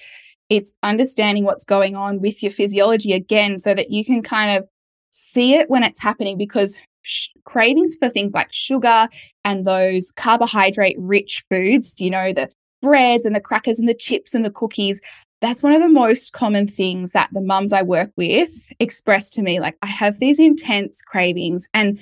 it's 0.49 0.73
understanding 0.83 1.45
what's 1.45 1.63
going 1.63 1.95
on 1.95 2.19
with 2.19 2.41
your 2.43 2.51
physiology 2.51 3.13
again 3.13 3.57
so 3.57 3.73
that 3.73 3.91
you 3.91 4.03
can 4.03 4.21
kind 4.21 4.57
of 4.57 4.67
see 5.11 5.55
it 5.55 5.69
when 5.69 5.83
it's 5.83 6.01
happening 6.01 6.37
because 6.37 6.77
sh- 7.03 7.29
cravings 7.45 7.95
for 7.99 8.09
things 8.09 8.33
like 8.33 8.51
sugar 8.51 9.07
and 9.45 9.65
those 9.65 10.11
carbohydrate 10.15 10.97
rich 10.99 11.43
foods, 11.49 11.95
you 11.99 12.09
know, 12.09 12.33
the 12.33 12.49
breads 12.81 13.25
and 13.25 13.35
the 13.35 13.41
crackers 13.41 13.79
and 13.79 13.87
the 13.87 13.93
chips 13.93 14.33
and 14.33 14.43
the 14.43 14.51
cookies, 14.51 15.01
that's 15.41 15.63
one 15.63 15.73
of 15.73 15.81
the 15.81 15.89
most 15.89 16.33
common 16.33 16.67
things 16.67 17.11
that 17.11 17.29
the 17.31 17.41
mums 17.41 17.71
I 17.71 17.81
work 17.81 18.11
with 18.15 18.51
express 18.79 19.29
to 19.31 19.41
me. 19.41 19.59
Like, 19.59 19.77
I 19.81 19.87
have 19.87 20.19
these 20.19 20.39
intense 20.39 21.01
cravings, 21.01 21.67
and 21.73 21.99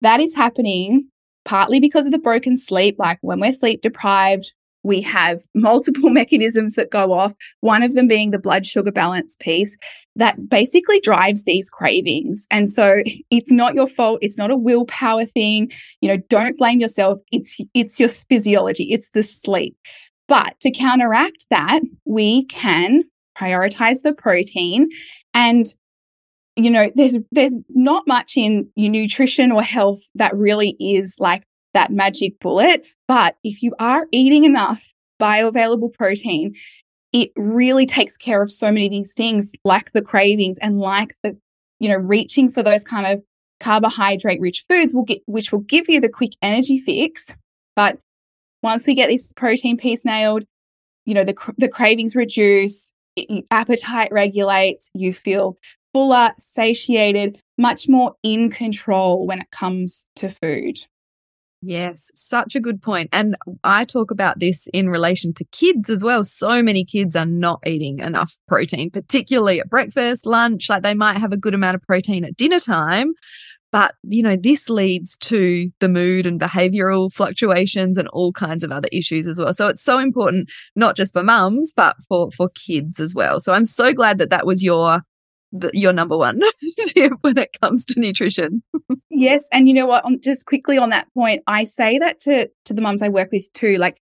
that 0.00 0.20
is 0.20 0.34
happening 0.34 1.08
partly 1.44 1.80
because 1.80 2.06
of 2.06 2.12
the 2.12 2.18
broken 2.18 2.56
sleep. 2.56 2.96
Like, 2.98 3.18
when 3.20 3.40
we're 3.40 3.52
sleep 3.52 3.82
deprived, 3.82 4.52
we 4.82 5.00
have 5.02 5.42
multiple 5.54 6.10
mechanisms 6.10 6.74
that 6.74 6.90
go 6.90 7.12
off, 7.12 7.34
one 7.60 7.82
of 7.82 7.94
them 7.94 8.08
being 8.08 8.30
the 8.30 8.38
blood 8.38 8.66
sugar 8.66 8.92
balance 8.92 9.36
piece 9.36 9.76
that 10.16 10.48
basically 10.48 11.00
drives 11.00 11.44
these 11.44 11.70
cravings. 11.70 12.46
And 12.50 12.68
so 12.68 13.02
it's 13.30 13.50
not 13.50 13.74
your 13.74 13.86
fault, 13.86 14.20
it's 14.22 14.38
not 14.38 14.50
a 14.50 14.56
willpower 14.56 15.24
thing. 15.24 15.70
You 16.00 16.08
know, 16.08 16.22
don't 16.28 16.58
blame 16.58 16.80
yourself. 16.80 17.18
It's 17.32 17.58
it's 17.74 18.00
your 18.00 18.08
physiology, 18.08 18.92
it's 18.92 19.10
the 19.10 19.22
sleep. 19.22 19.76
But 20.30 20.58
to 20.60 20.70
counteract 20.70 21.46
that, 21.50 21.80
we 22.06 22.46
can 22.46 23.02
prioritize 23.36 24.02
the 24.02 24.14
protein 24.14 24.88
and 25.34 25.66
you 26.56 26.70
know, 26.70 26.90
there's 26.94 27.16
there's 27.32 27.56
not 27.70 28.06
much 28.06 28.36
in 28.36 28.68
your 28.76 28.90
nutrition 28.90 29.50
or 29.50 29.62
health 29.62 30.02
that 30.14 30.36
really 30.36 30.76
is 30.78 31.16
like 31.18 31.42
that 31.74 31.90
magic 31.90 32.38
bullet. 32.40 32.88
But 33.08 33.36
if 33.44 33.62
you 33.62 33.74
are 33.78 34.06
eating 34.12 34.44
enough 34.44 34.92
bioavailable 35.20 35.94
protein, 35.94 36.54
it 37.12 37.30
really 37.36 37.86
takes 37.86 38.16
care 38.16 38.42
of 38.42 38.52
so 38.52 38.66
many 38.66 38.86
of 38.86 38.92
these 38.92 39.12
things 39.12 39.52
like 39.64 39.92
the 39.92 40.02
cravings 40.02 40.58
and 40.58 40.78
like 40.78 41.14
the, 41.22 41.36
you 41.78 41.88
know, 41.88 41.96
reaching 41.96 42.50
for 42.50 42.62
those 42.62 42.84
kind 42.84 43.06
of 43.06 43.22
carbohydrate 43.60 44.40
rich 44.40 44.64
foods 44.68 44.94
will 44.94 45.04
get 45.04 45.22
which 45.26 45.52
will 45.52 45.60
give 45.60 45.88
you 45.88 46.00
the 46.00 46.08
quick 46.08 46.32
energy 46.42 46.78
fix. 46.78 47.34
But 47.74 47.98
once 48.62 48.86
we 48.86 48.94
get 48.94 49.08
this 49.08 49.32
protein 49.32 49.76
piece 49.76 50.04
nailed, 50.04 50.44
you 51.04 51.14
know, 51.14 51.24
the, 51.24 51.34
the 51.58 51.68
cravings 51.68 52.14
reduce, 52.14 52.92
appetite 53.50 54.12
regulates, 54.12 54.90
you 54.94 55.12
feel 55.12 55.56
fuller, 55.92 56.30
satiated, 56.38 57.40
much 57.58 57.88
more 57.88 58.14
in 58.22 58.50
control 58.50 59.26
when 59.26 59.40
it 59.40 59.50
comes 59.50 60.04
to 60.16 60.28
food. 60.28 60.78
Yes, 61.62 62.10
such 62.14 62.54
a 62.54 62.60
good 62.60 62.80
point. 62.80 63.10
And 63.12 63.34
I 63.64 63.84
talk 63.84 64.10
about 64.10 64.38
this 64.38 64.66
in 64.72 64.88
relation 64.88 65.34
to 65.34 65.44
kids 65.52 65.90
as 65.90 66.02
well. 66.02 66.24
So 66.24 66.62
many 66.62 66.86
kids 66.86 67.14
are 67.14 67.26
not 67.26 67.60
eating 67.66 67.98
enough 67.98 68.34
protein, 68.48 68.90
particularly 68.90 69.60
at 69.60 69.68
breakfast, 69.68 70.24
lunch. 70.24 70.70
Like 70.70 70.82
they 70.82 70.94
might 70.94 71.18
have 71.18 71.34
a 71.34 71.36
good 71.36 71.52
amount 71.52 71.74
of 71.74 71.82
protein 71.82 72.24
at 72.24 72.36
dinner 72.36 72.60
time. 72.60 73.12
But, 73.72 73.94
you 74.02 74.22
know, 74.22 74.36
this 74.36 74.68
leads 74.68 75.16
to 75.18 75.70
the 75.78 75.88
mood 75.88 76.26
and 76.26 76.40
behavioral 76.40 77.12
fluctuations 77.12 77.96
and 77.96 78.08
all 78.08 78.32
kinds 78.32 78.64
of 78.64 78.72
other 78.72 78.88
issues 78.90 79.26
as 79.26 79.38
well. 79.38 79.54
So 79.54 79.68
it's 79.68 79.82
so 79.82 79.98
important, 79.98 80.50
not 80.74 80.96
just 80.96 81.12
for 81.12 81.22
mums, 81.22 81.72
but 81.72 81.96
for, 82.08 82.30
for 82.32 82.48
kids 82.50 82.98
as 82.98 83.14
well. 83.14 83.40
So 83.40 83.52
I'm 83.52 83.64
so 83.64 83.92
glad 83.92 84.18
that 84.18 84.30
that 84.30 84.46
was 84.46 84.62
your 84.62 85.02
the, 85.52 85.70
your 85.74 85.92
number 85.92 86.16
one 86.16 86.40
when 87.22 87.38
it 87.38 87.56
comes 87.60 87.84
to 87.86 88.00
nutrition. 88.00 88.62
yes, 89.10 89.48
and 89.52 89.68
you 89.68 89.74
know 89.74 89.86
what? 89.86 90.04
just 90.20 90.46
quickly 90.46 90.78
on 90.78 90.90
that 90.90 91.12
point, 91.12 91.42
I 91.46 91.64
say 91.64 91.98
that 91.98 92.20
to 92.20 92.48
to 92.66 92.74
the 92.74 92.80
mums 92.80 93.02
I 93.02 93.08
work 93.08 93.32
with 93.32 93.52
too. 93.52 93.76
Like, 93.76 94.00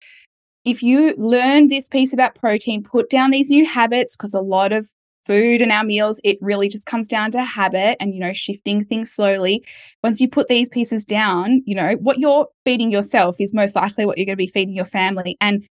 if 0.66 0.84
you 0.84 1.14
learn 1.18 1.70
this 1.70 1.88
piece 1.88 2.14
about 2.14 2.36
protein, 2.36 2.84
put 2.84 3.10
down 3.10 3.32
these 3.32 3.50
new 3.50 3.66
habits 3.66 4.16
because 4.16 4.34
a 4.34 4.42
lot 4.42 4.74
of 4.74 4.90
food 5.28 5.62
and 5.62 5.72
our 5.72 5.84
meals, 5.84 6.20
it 6.24 6.38
really 6.42 6.70
just 6.70 6.86
comes 6.86 7.08
down 7.08 7.32
to 7.32 7.44
habit 7.44 7.98
and 8.00 8.14
you 8.14 8.20
know 8.20 8.34
shifting 8.34 8.86
things 8.86 9.12
slowly. 9.12 9.64
Once 10.04 10.20
you 10.20 10.28
put 10.30 10.48
these 10.48 10.70
pieces 10.70 11.06
down, 11.06 11.62
you 11.66 11.76
know 11.76 11.94
what 12.02 12.18
you're 12.18 12.48
feeding 12.66 12.92
yourself 12.92 13.36
is 13.40 13.54
most 13.54 13.76
likely 13.76 14.06
what 14.06 14.18
you're 14.18 14.26
going 14.26 14.34
to 14.34 14.38
be 14.38 14.48
feeding 14.48 14.76
your 14.76 14.86
family, 14.86 15.38
and 15.42 15.68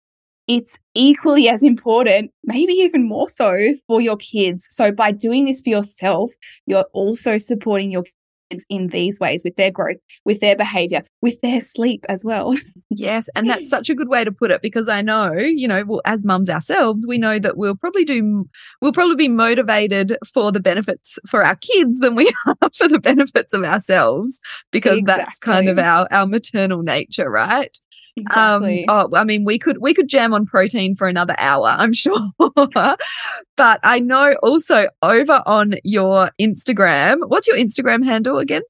it's 0.46 0.78
equally 0.94 1.48
as 1.48 1.64
important, 1.64 2.30
maybe 2.44 2.74
even 2.74 3.08
more 3.08 3.28
so 3.28 3.74
for 3.86 4.00
your 4.00 4.16
kids. 4.16 4.66
So 4.70 4.92
by 4.92 5.10
doing 5.10 5.46
this 5.46 5.62
for 5.62 5.70
yourself, 5.70 6.32
you're 6.66 6.84
also 6.92 7.38
supporting 7.38 7.90
your 7.90 8.04
in 8.68 8.88
these 8.88 9.18
ways 9.20 9.42
with 9.44 9.56
their 9.56 9.70
growth, 9.70 9.96
with 10.24 10.40
their 10.40 10.56
behavior, 10.56 11.02
with 11.22 11.40
their 11.40 11.60
sleep 11.60 12.04
as 12.08 12.24
well. 12.24 12.56
Yes. 12.96 13.28
And 13.34 13.50
that's 13.50 13.68
such 13.68 13.90
a 13.90 13.94
good 13.94 14.08
way 14.08 14.22
to 14.22 14.30
put 14.30 14.52
it 14.52 14.62
because 14.62 14.88
I 14.88 15.02
know, 15.02 15.32
you 15.32 15.66
know, 15.66 15.82
well, 15.84 16.00
as 16.04 16.24
mums 16.24 16.48
ourselves, 16.48 17.06
we 17.08 17.18
know 17.18 17.40
that 17.40 17.56
we'll 17.56 17.74
probably 17.74 18.04
do, 18.04 18.48
we'll 18.80 18.92
probably 18.92 19.16
be 19.16 19.26
motivated 19.26 20.16
for 20.32 20.52
the 20.52 20.60
benefits 20.60 21.18
for 21.28 21.42
our 21.42 21.56
kids 21.56 21.98
than 21.98 22.14
we 22.14 22.30
are 22.46 22.70
for 22.72 22.86
the 22.86 23.00
benefits 23.00 23.52
of 23.52 23.64
ourselves 23.64 24.38
because 24.70 24.98
exactly. 24.98 25.24
that's 25.24 25.38
kind 25.40 25.68
of 25.68 25.80
our, 25.80 26.06
our 26.12 26.26
maternal 26.26 26.82
nature, 26.82 27.28
right? 27.28 27.76
Exactly. 28.16 28.86
Um, 28.86 29.10
oh, 29.12 29.16
I 29.16 29.24
mean, 29.24 29.44
we 29.44 29.58
could 29.58 29.78
we 29.78 29.92
could 29.92 30.08
jam 30.08 30.32
on 30.32 30.46
protein 30.46 30.94
for 30.94 31.08
another 31.08 31.34
hour, 31.38 31.74
I'm 31.76 31.92
sure. 31.94 32.28
but 32.38 33.80
I 33.82 33.98
know 34.00 34.36
also 34.42 34.86
over 35.02 35.42
on 35.46 35.74
your 35.82 36.30
Instagram, 36.40 37.28
what's 37.28 37.48
your 37.48 37.56
Instagram 37.56 38.04
handle 38.04 38.38
again? 38.38 38.62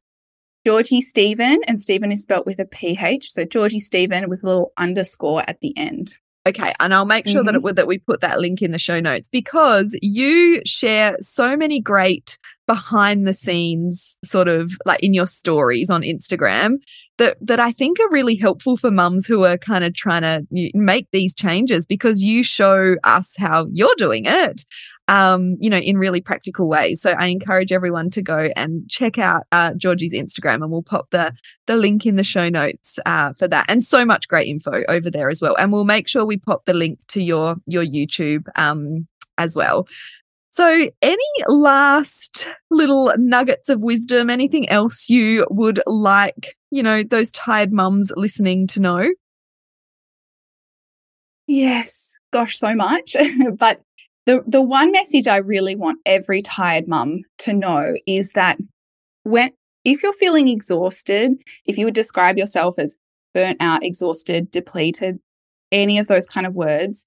Georgie 0.67 1.03
Stephen, 1.03 1.61
and 1.67 1.79
Stephen 1.79 2.11
is 2.11 2.23
spelt 2.23 2.47
with 2.47 2.59
a 2.59 2.65
PH. 2.65 3.31
So 3.31 3.45
Georgie 3.45 3.81
Stephen 3.81 4.31
with 4.31 4.45
a 4.45 4.47
little 4.47 4.73
underscore 4.79 5.49
at 5.49 5.61
the 5.61 5.77
end. 5.77 6.17
Okay, 6.47 6.75
and 6.81 6.93
I'll 6.93 7.07
make 7.07 7.27
sure 7.27 7.43
mm-hmm. 7.43 7.63
that 7.63 7.71
it, 7.71 7.77
that 7.77 7.87
we 7.87 7.99
put 7.99 8.21
that 8.21 8.39
link 8.39 8.61
in 8.63 8.71
the 8.71 8.79
show 8.79 9.01
notes 9.01 9.29
because 9.29 9.99
you 10.03 10.61
share 10.65 11.17
so 11.21 11.57
many 11.57 11.81
great 11.81 12.39
behind 12.67 13.27
the 13.27 13.35
scenes 13.35 14.17
sort 14.25 14.49
of 14.49 14.73
like 14.87 15.03
in 15.03 15.15
your 15.15 15.27
stories 15.27 15.91
on 15.91 16.03
Instagram 16.03 16.77
that 17.19 17.37
that 17.41 17.61
I 17.61 17.73
think 17.73 18.01
are 18.01 18.11
really 18.11 18.35
helpful 18.35 18.77
for 18.77 18.91
mums 18.91 19.27
who 19.27 19.45
are 19.45 19.59
kind 19.59 19.85
of 19.85 19.95
trying 19.95 20.23
to 20.23 20.47
make 20.75 21.09
these 21.13 21.35
changes 21.35 21.87
because 21.87 22.23
you 22.23 22.43
show 22.43 22.97
us 23.05 23.35
how 23.39 23.67
you're 23.73 23.95
doing 23.97 24.25
it 24.27 24.65
um, 25.09 25.57
you 25.61 25.69
know, 25.69 25.79
in 25.79 25.99
really 25.99 26.21
practical 26.21 26.69
ways. 26.69 27.01
So 27.01 27.11
I 27.11 27.27
encourage 27.27 27.73
everyone 27.73 28.11
to 28.11 28.23
go 28.23 28.51
and 28.57 28.89
check 28.89 29.19
out 29.19 29.45
uh, 29.53 29.75
Georgie's 29.75 30.15
Instagram, 30.15 30.63
and 30.63 30.71
we'll 30.71 30.83
pop 30.83 31.11
the 31.11 31.33
the 31.67 31.77
link 31.77 32.07
in 32.07 32.17
the 32.17 32.25
show 32.25 32.49
notes 32.49 32.99
uh, 33.05 33.35
for 33.35 33.47
that. 33.49 33.67
And 33.69 33.85
so 33.85 34.05
much 34.05 34.29
great 34.29 34.49
info 34.49 34.83
over 34.89 35.11
there 35.11 35.29
as 35.29 35.43
well. 35.43 35.57
And 35.57 35.73
we'll 35.73 35.85
make 35.85 36.09
sure 36.09 36.25
we 36.25 36.39
pop 36.39 36.65
the 36.65 36.75
link 36.75 36.99
to 37.09 37.23
your 37.23 37.57
your 37.67 37.85
YouTube 37.85 38.47
um, 38.57 39.07
as 39.37 39.55
well. 39.55 39.87
So, 40.55 40.89
any 41.03 41.19
last 41.49 42.47
little 42.71 43.13
nuggets 43.19 43.69
of 43.69 43.81
wisdom, 43.81 44.31
anything 44.31 44.69
else 44.69 45.09
you 45.09 45.45
would 45.51 45.81
like, 45.85 46.57
you 46.71 46.81
know, 46.81 47.03
those 47.03 47.33
tired 47.33 47.73
mums 47.73 48.13
listening 48.17 48.69
to 48.69 48.79
know? 48.79 49.09
Yes, 51.49 52.17
gosh, 52.33 52.57
so 52.57 52.73
much. 52.73 53.17
but 53.59 53.81
the 54.27 54.45
the 54.47 54.63
one 54.63 54.93
message 54.93 55.27
I 55.27 55.39
really 55.39 55.75
want 55.75 55.99
every 56.07 56.41
tired 56.41 56.87
mum 56.87 57.23
to 57.39 57.53
know 57.53 57.95
is 58.07 58.31
that 58.35 58.57
when 59.25 59.51
if 59.85 60.05
you're 60.05 60.13
feeling 60.13 60.47
exhausted, 60.47 61.33
if 61.67 61.77
you 61.77 61.85
would 61.85 61.95
describe 61.95 62.39
yourself 62.39 62.79
as 62.79 62.97
burnt 63.35 63.57
out, 63.59 63.83
exhausted, 63.85 64.53
depleted, 64.53 65.19
any 65.73 65.99
of 65.99 66.07
those 66.07 66.29
kind 66.29 66.47
of 66.47 66.55
words, 66.55 67.07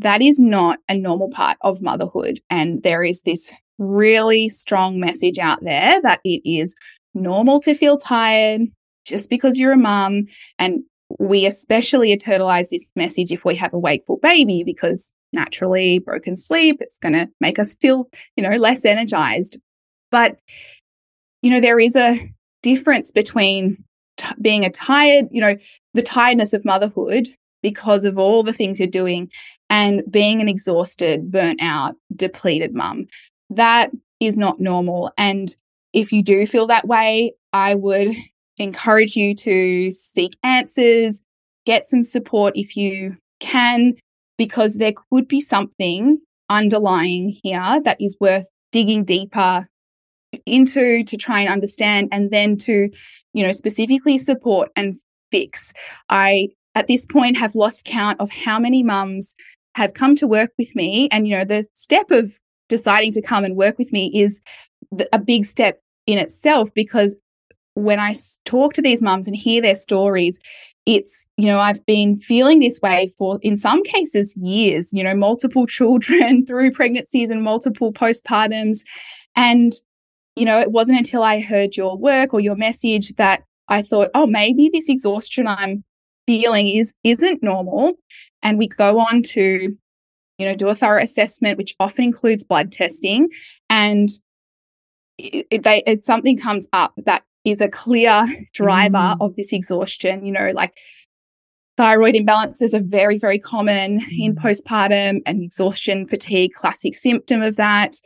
that 0.00 0.22
is 0.22 0.40
not 0.40 0.78
a 0.88 0.96
normal 0.96 1.30
part 1.30 1.58
of 1.60 1.82
motherhood. 1.82 2.40
And 2.48 2.82
there 2.82 3.04
is 3.04 3.22
this 3.22 3.50
really 3.78 4.48
strong 4.48 4.98
message 4.98 5.38
out 5.38 5.58
there 5.62 6.00
that 6.02 6.20
it 6.24 6.42
is 6.44 6.74
normal 7.14 7.60
to 7.60 7.74
feel 7.74 7.96
tired 7.96 8.62
just 9.04 9.28
because 9.28 9.58
you're 9.58 9.72
a 9.72 9.78
mum. 9.78 10.26
And 10.58 10.82
we 11.18 11.44
especially 11.44 12.16
eternalize 12.16 12.70
this 12.70 12.90
message 12.96 13.30
if 13.30 13.44
we 13.44 13.56
have 13.56 13.74
a 13.74 13.78
wakeful 13.78 14.18
baby 14.18 14.62
because 14.64 15.10
naturally 15.32 15.98
broken 15.98 16.34
sleep, 16.34 16.78
it's 16.80 16.98
going 16.98 17.12
to 17.12 17.28
make 17.40 17.58
us 17.58 17.74
feel, 17.74 18.08
you 18.36 18.42
know, 18.42 18.56
less 18.56 18.84
energized. 18.84 19.60
But, 20.10 20.38
you 21.42 21.50
know, 21.50 21.60
there 21.60 21.78
is 21.78 21.94
a 21.94 22.18
difference 22.62 23.10
between 23.10 23.84
t- 24.16 24.34
being 24.40 24.64
a 24.64 24.70
tired, 24.70 25.26
you 25.30 25.40
know, 25.40 25.56
the 25.94 26.02
tiredness 26.02 26.52
of 26.52 26.64
motherhood 26.64 27.28
because 27.62 28.04
of 28.04 28.18
all 28.18 28.42
the 28.42 28.52
things 28.52 28.80
you're 28.80 28.88
doing 28.88 29.30
and 29.70 30.02
being 30.10 30.40
an 30.40 30.48
exhausted, 30.48 31.30
burnt 31.30 31.60
out, 31.62 31.94
depleted 32.14 32.74
mum. 32.74 33.06
That 33.48 33.90
is 34.18 34.36
not 34.36 34.60
normal. 34.60 35.12
And 35.16 35.56
if 35.92 36.12
you 36.12 36.22
do 36.22 36.44
feel 36.46 36.66
that 36.66 36.86
way, 36.86 37.32
I 37.52 37.76
would 37.76 38.14
encourage 38.58 39.16
you 39.16 39.34
to 39.36 39.90
seek 39.90 40.36
answers, 40.42 41.22
get 41.64 41.86
some 41.86 42.02
support 42.02 42.56
if 42.56 42.76
you 42.76 43.16
can, 43.38 43.94
because 44.36 44.74
there 44.74 44.92
could 45.10 45.28
be 45.28 45.40
something 45.40 46.18
underlying 46.50 47.34
here 47.42 47.80
that 47.84 47.96
is 48.00 48.16
worth 48.20 48.48
digging 48.72 49.04
deeper 49.04 49.66
into 50.46 51.04
to 51.04 51.16
try 51.16 51.40
and 51.40 51.48
understand 51.48 52.08
and 52.12 52.30
then 52.30 52.56
to 52.56 52.88
you 53.32 53.44
know 53.44 53.50
specifically 53.50 54.16
support 54.16 54.70
and 54.76 54.96
fix 55.32 55.72
i 56.08 56.46
at 56.76 56.86
this 56.86 57.04
point 57.04 57.36
have 57.36 57.54
lost 57.56 57.84
count 57.84 58.20
of 58.20 58.30
how 58.30 58.58
many 58.58 58.82
mums 58.82 59.34
have 59.74 59.94
come 59.94 60.14
to 60.16 60.26
work 60.26 60.50
with 60.58 60.74
me. 60.74 61.08
And, 61.10 61.26
you 61.26 61.38
know, 61.38 61.44
the 61.44 61.66
step 61.74 62.10
of 62.10 62.38
deciding 62.68 63.12
to 63.12 63.22
come 63.22 63.44
and 63.44 63.56
work 63.56 63.78
with 63.78 63.92
me 63.92 64.10
is 64.14 64.40
a 65.12 65.18
big 65.18 65.44
step 65.44 65.80
in 66.06 66.18
itself 66.18 66.72
because 66.74 67.16
when 67.74 68.00
I 68.00 68.14
talk 68.44 68.72
to 68.74 68.82
these 68.82 69.02
mums 69.02 69.26
and 69.26 69.36
hear 69.36 69.62
their 69.62 69.74
stories, 69.74 70.38
it's, 70.86 71.26
you 71.36 71.46
know, 71.46 71.58
I've 71.58 71.84
been 71.86 72.16
feeling 72.16 72.58
this 72.58 72.80
way 72.82 73.12
for, 73.16 73.38
in 73.42 73.56
some 73.56 73.82
cases, 73.84 74.34
years, 74.36 74.92
you 74.92 75.04
know, 75.04 75.14
multiple 75.14 75.66
children 75.78 76.44
through 76.46 76.72
pregnancies 76.72 77.30
and 77.30 77.42
multiple 77.42 77.92
postpartums. 77.92 78.80
And, 79.36 79.74
you 80.36 80.44
know, 80.44 80.58
it 80.58 80.72
wasn't 80.72 80.98
until 80.98 81.22
I 81.22 81.40
heard 81.40 81.76
your 81.76 81.96
work 81.96 82.34
or 82.34 82.40
your 82.40 82.56
message 82.56 83.14
that 83.16 83.42
I 83.68 83.82
thought, 83.82 84.10
oh, 84.14 84.26
maybe 84.26 84.68
this 84.72 84.88
exhaustion 84.88 85.46
I'm 85.46 85.84
feeling 86.26 86.68
is 86.68 86.92
isn't 87.02 87.42
normal 87.42 87.94
and 88.42 88.58
we 88.58 88.68
go 88.68 88.98
on 88.98 89.22
to 89.22 89.76
you 90.38 90.46
know 90.46 90.54
do 90.54 90.68
a 90.68 90.74
thorough 90.74 91.02
assessment 91.02 91.58
which 91.58 91.74
often 91.80 92.04
includes 92.04 92.44
blood 92.44 92.72
testing 92.72 93.28
and 93.68 94.08
it, 95.18 95.46
it, 95.50 95.62
they, 95.62 95.82
it 95.86 96.04
something 96.04 96.38
comes 96.38 96.66
up 96.72 96.92
that 97.04 97.22
is 97.44 97.60
a 97.60 97.68
clear 97.68 98.26
driver 98.52 98.96
mm. 98.96 99.16
of 99.20 99.36
this 99.36 99.52
exhaustion 99.52 100.24
you 100.24 100.32
know 100.32 100.50
like 100.54 100.76
thyroid 101.76 102.14
imbalances 102.14 102.74
are 102.74 102.82
very 102.82 103.18
very 103.18 103.38
common 103.38 104.00
mm. 104.00 104.18
in 104.18 104.34
postpartum 104.34 105.20
and 105.26 105.42
exhaustion 105.42 106.06
fatigue 106.06 106.52
classic 106.54 106.94
symptom 106.94 107.42
of 107.42 107.56
that 107.56 107.96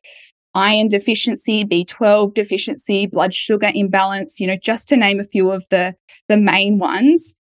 iron 0.54 0.88
deficiency, 0.88 1.64
B12 1.64 2.34
deficiency, 2.34 3.06
blood 3.06 3.34
sugar 3.34 3.70
imbalance, 3.74 4.38
you 4.38 4.46
know, 4.46 4.56
just 4.56 4.88
to 4.88 4.96
name 4.96 5.20
a 5.20 5.24
few 5.24 5.50
of 5.50 5.66
the, 5.70 5.94
the 6.28 6.36
main 6.36 6.78
ones. 6.78 7.34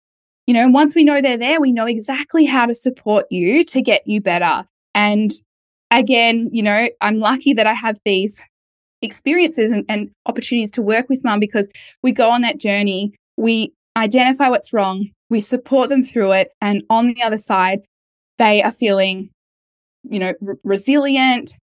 You 0.48 0.54
know, 0.54 0.68
once 0.70 0.96
we 0.96 1.04
know 1.04 1.22
they're 1.22 1.38
there, 1.38 1.62
we 1.62 1.72
know 1.72 1.86
exactly 1.86 2.46
how 2.46 2.66
to 2.66 2.74
support 2.74 3.26
you 3.30 3.64
to 3.66 3.82
get 3.82 4.06
you 4.06 4.20
better. 4.20 4.66
And 4.94 5.32
again, 5.90 6.50
you 6.52 6.62
know, 6.62 6.90
I'm 7.02 7.20
lucky 7.20 7.54
that 7.54 7.68
I 7.68 7.74
have 7.74 7.98
these 8.04 8.42
experiences 9.02 9.72
and, 9.72 9.86
and 9.90 10.12
opportunities 10.26 10.72
to 10.72 10.82
work 10.82 11.08
with 11.10 11.24
mum 11.24 11.40
because 11.40 11.70
we 12.02 12.12
go 12.12 12.30
on 12.30 12.42
that 12.42 12.58
journey, 12.58 13.14
we 13.38 13.74
identify 13.96 14.50
what's 14.50 14.74
wrong, 14.74 15.10
we 15.30 15.40
support 15.40 15.90
them 15.90 16.04
through 16.04 16.32
it, 16.34 16.52
and 16.62 16.84
on 16.90 17.08
the 17.08 17.22
other 17.22 17.38
side, 17.38 17.80
they 18.38 18.64
are 18.64 18.72
feeling, 18.72 19.30
you 20.04 20.20
know, 20.20 20.34
resilient. 20.64 21.56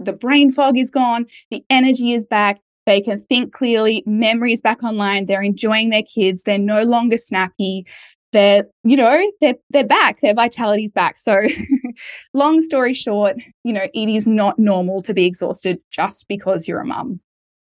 The 0.00 0.12
brain 0.12 0.52
fog 0.52 0.78
is 0.78 0.90
gone, 0.90 1.26
the 1.50 1.64
energy 1.68 2.14
is 2.14 2.26
back, 2.26 2.60
they 2.88 3.02
can 3.02 3.20
think 3.20 3.52
clearly, 3.52 4.02
memories 4.06 4.62
back 4.62 4.82
online, 4.82 5.26
they're 5.26 5.42
enjoying 5.42 5.90
their 5.90 6.02
kids, 6.02 6.44
they're 6.44 6.58
no 6.58 6.84
longer 6.84 7.18
snappy, 7.18 7.86
they're, 8.32 8.64
you 8.82 8.96
know, 8.96 9.30
they're 9.42 9.56
they're 9.68 9.86
back, 9.86 10.20
their 10.20 10.32
vitality's 10.32 10.90
back. 10.90 11.18
So 11.18 11.42
long 12.34 12.62
story 12.62 12.94
short, 12.94 13.36
you 13.62 13.74
know, 13.74 13.88
it 13.92 14.08
is 14.08 14.26
not 14.26 14.58
normal 14.58 15.02
to 15.02 15.12
be 15.12 15.26
exhausted 15.26 15.80
just 15.90 16.26
because 16.28 16.66
you're 16.66 16.80
a 16.80 16.86
mum. 16.86 17.20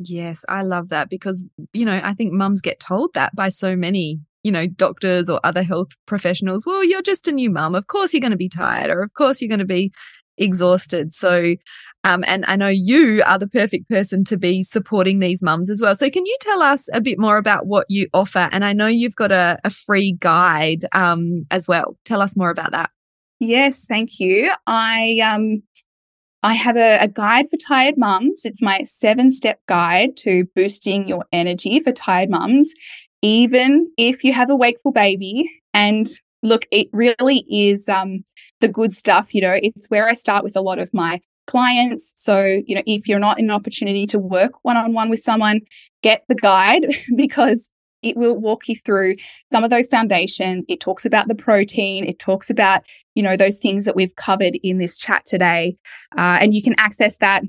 Yes, 0.01 0.45
I 0.51 0.62
love 0.62 0.91
that 0.91 1.09
because, 1.09 1.43
you 1.73 1.87
know, 1.87 1.99
I 2.05 2.12
think 2.12 2.35
mums 2.35 2.61
get 2.61 2.79
told 2.79 3.14
that 3.14 3.35
by 3.35 3.49
so 3.49 3.75
many, 3.75 4.21
you 4.45 4.53
know, 4.53 4.67
doctors 4.67 5.31
or 5.31 5.41
other 5.45 5.62
health 5.62 5.89
professionals. 6.05 6.67
Well, 6.67 6.85
you're 6.85 7.01
just 7.01 7.27
a 7.27 7.33
new 7.33 7.49
mum. 7.49 7.75
Of 7.75 7.87
course 7.87 8.12
you're 8.12 8.21
going 8.21 8.33
to 8.33 8.37
be 8.37 8.51
tired 8.51 8.91
or 8.91 9.01
of 9.01 9.14
course 9.14 9.41
you're 9.41 9.49
going 9.49 9.61
to 9.61 9.64
be 9.64 9.93
exhausted. 10.37 11.14
So, 11.14 11.55
um, 12.07 12.22
and 12.28 12.44
I 12.46 12.54
know 12.54 12.68
you 12.68 13.20
are 13.26 13.36
the 13.36 13.48
perfect 13.48 13.88
person 13.90 14.22
to 14.24 14.36
be 14.36 14.62
supporting 14.62 15.18
these 15.18 15.42
mums 15.42 15.68
as 15.68 15.82
well. 15.82 15.96
So, 15.96 16.09
can 16.09 16.24
you 16.24 16.36
tell 16.40 16.62
us 16.62 16.88
a 16.94 17.00
bit 17.00 17.18
more 17.18 17.36
about 17.36 17.66
what 17.66 17.86
you 17.88 18.07
offer? 18.14 18.48
And 18.52 18.64
I 18.64 18.72
know 18.72 18.86
you've 18.86 19.16
got 19.16 19.32
a, 19.32 19.59
a 19.64 19.70
free 19.70 20.12
guide 20.20 20.84
um, 20.92 21.44
as 21.50 21.66
well. 21.66 21.98
Tell 22.04 22.22
us 22.22 22.36
more 22.36 22.50
about 22.50 22.70
that. 22.70 22.90
Yes, 23.40 23.86
thank 23.86 24.20
you. 24.20 24.52
I 24.68 25.18
um, 25.18 25.64
I 26.44 26.54
have 26.54 26.76
a, 26.76 26.98
a 26.98 27.09
guide 27.09 27.48
for 27.50 27.57
tired 27.57 27.98
mums. 27.98 28.42
It's 28.44 28.62
my 28.62 28.84
seven 28.84 29.32
step 29.32 29.59
guide 29.66 30.16
to 30.18 30.44
boosting 30.54 31.09
your 31.09 31.24
energy 31.32 31.80
for 31.80 31.90
tired 31.90 32.30
mums, 32.30 32.72
even 33.20 33.90
if 33.98 34.22
you 34.22 34.32
have 34.32 34.48
a 34.48 34.54
wakeful 34.54 34.92
baby. 34.92 35.50
And 35.74 36.09
look, 36.44 36.66
it 36.70 36.86
really 36.92 37.44
is 37.50 37.88
um, 37.88 38.22
the 38.61 38.68
good 38.68 38.92
stuff. 38.92 39.34
You 39.34 39.40
know, 39.40 39.59
it's 39.61 39.90
where 39.90 40.09
I 40.09 40.12
start 40.12 40.44
with 40.44 40.54
a 40.54 40.61
lot 40.61 40.78
of 40.78 40.94
my 40.94 41.20
clients. 41.47 42.12
So, 42.16 42.62
you 42.66 42.74
know, 42.74 42.82
if 42.86 43.09
you're 43.09 43.18
not 43.18 43.38
in 43.38 43.47
an 43.47 43.51
opportunity 43.51 44.07
to 44.07 44.18
work 44.18 44.53
one 44.62 44.76
on 44.76 44.92
one 44.92 45.09
with 45.09 45.22
someone, 45.22 45.61
get 46.03 46.24
the 46.28 46.34
guide 46.34 46.86
because 47.16 47.70
it 48.03 48.16
will 48.16 48.34
walk 48.34 48.68
you 48.68 48.76
through 48.76 49.16
some 49.51 49.64
of 49.64 49.70
those 49.70 49.88
foundations. 49.88 50.66
It 50.68 50.80
talks 50.80 51.05
about 51.05 51.28
the 51.28 51.34
protein. 51.34 52.05
It 52.05 52.18
talks 52.18 52.51
about, 52.51 52.84
you 53.14 53.22
know, 53.22 53.36
those 53.36 53.59
things 53.59 53.84
that 53.84 53.97
we've 53.97 54.14
covered 54.16 54.57
in 54.62 54.78
this 54.78 54.99
chat 54.99 55.24
today. 55.24 55.76
Uh, 56.16 56.38
and 56.40 56.55
you 56.55 56.62
can 56.62 56.74
access 56.78 57.18
that 57.18 57.42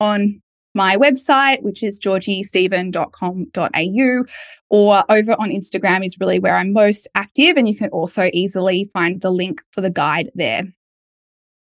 on 0.00 0.40
my 0.74 0.96
website, 0.96 1.62
which 1.62 1.82
is 1.82 2.00
georgiestephen.com.au, 2.00 4.24
or 4.70 5.04
over 5.08 5.32
on 5.32 5.50
Instagram 5.50 6.04
is 6.04 6.18
really 6.20 6.38
where 6.38 6.56
I'm 6.56 6.72
most 6.72 7.08
active. 7.14 7.56
And 7.56 7.68
you 7.68 7.76
can 7.76 7.90
also 7.90 8.30
easily 8.32 8.90
find 8.92 9.20
the 9.20 9.30
link 9.30 9.62
for 9.70 9.80
the 9.80 9.90
guide 9.90 10.30
there. 10.34 10.62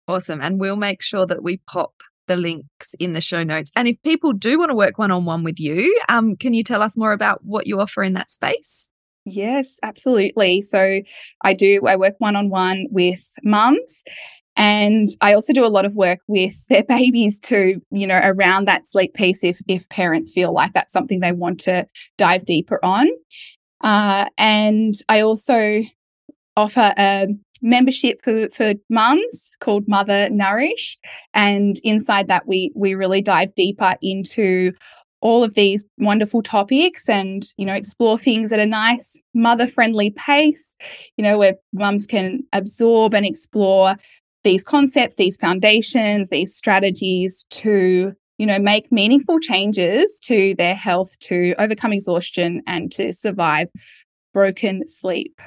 Awesome. 0.08 0.40
And 0.40 0.58
we'll 0.58 0.76
make 0.76 1.02
sure 1.02 1.26
that 1.26 1.42
we 1.42 1.58
pop 1.66 1.92
the 2.26 2.36
links 2.36 2.94
in 2.98 3.12
the 3.12 3.20
show 3.20 3.44
notes. 3.44 3.70
And 3.76 3.86
if 3.86 4.02
people 4.02 4.32
do 4.32 4.58
want 4.58 4.70
to 4.70 4.74
work 4.74 4.98
one 4.98 5.10
on 5.10 5.26
one 5.26 5.44
with 5.44 5.60
you, 5.60 5.98
um, 6.08 6.34
can 6.34 6.54
you 6.54 6.64
tell 6.64 6.82
us 6.82 6.96
more 6.96 7.12
about 7.12 7.44
what 7.44 7.66
you 7.66 7.78
offer 7.80 8.02
in 8.02 8.14
that 8.14 8.30
space? 8.30 8.88
Yes, 9.26 9.78
absolutely. 9.82 10.62
So 10.62 11.00
I 11.44 11.52
do, 11.52 11.80
I 11.86 11.96
work 11.96 12.14
one 12.18 12.36
on 12.36 12.48
one 12.48 12.86
with 12.90 13.20
mums. 13.42 14.02
And 14.56 15.08
I 15.20 15.34
also 15.34 15.52
do 15.52 15.64
a 15.64 15.68
lot 15.68 15.84
of 15.84 15.94
work 15.94 16.20
with 16.26 16.66
their 16.68 16.84
babies 16.88 17.38
too, 17.38 17.82
you 17.90 18.06
know, 18.06 18.20
around 18.22 18.66
that 18.66 18.86
sleep 18.86 19.14
piece 19.14 19.44
if, 19.44 19.60
if 19.68 19.88
parents 19.88 20.32
feel 20.32 20.52
like 20.52 20.72
that's 20.72 20.92
something 20.92 21.20
they 21.20 21.32
want 21.32 21.60
to 21.60 21.86
dive 22.16 22.44
deeper 22.44 22.82
on. 22.82 23.08
Uh, 23.82 24.26
and 24.36 24.94
I 25.08 25.20
also 25.20 25.82
offer 26.56 26.92
a 26.98 27.28
membership 27.62 28.20
for, 28.22 28.48
for 28.50 28.74
mums 28.88 29.56
called 29.60 29.88
Mother 29.88 30.28
Nourish. 30.30 30.98
And 31.34 31.78
inside 31.84 32.28
that, 32.28 32.46
we, 32.46 32.72
we 32.74 32.94
really 32.94 33.22
dive 33.22 33.54
deeper 33.54 33.96
into 34.02 34.72
all 35.20 35.42
of 35.42 35.54
these 35.54 35.86
wonderful 35.98 36.42
topics 36.42 37.08
and, 37.08 37.46
you 37.56 37.66
know, 37.66 37.74
explore 37.74 38.18
things 38.18 38.52
at 38.52 38.60
a 38.60 38.66
nice 38.66 39.16
mother 39.34 39.66
friendly 39.66 40.10
pace, 40.10 40.76
you 41.16 41.24
know, 41.24 41.38
where 41.38 41.56
mums 41.72 42.06
can 42.06 42.44
absorb 42.52 43.14
and 43.14 43.26
explore 43.26 43.96
these 44.44 44.62
concepts, 44.62 45.16
these 45.16 45.36
foundations, 45.36 46.30
these 46.30 46.54
strategies 46.54 47.44
to, 47.50 48.12
you 48.38 48.46
know, 48.46 48.58
make 48.58 48.92
meaningful 48.92 49.40
changes 49.40 50.20
to 50.20 50.54
their 50.56 50.76
health, 50.76 51.18
to 51.18 51.54
overcome 51.58 51.92
exhaustion 51.92 52.62
and 52.66 52.92
to 52.92 53.12
survive 53.12 53.68
broken 54.32 54.86
sleep. 54.86 55.40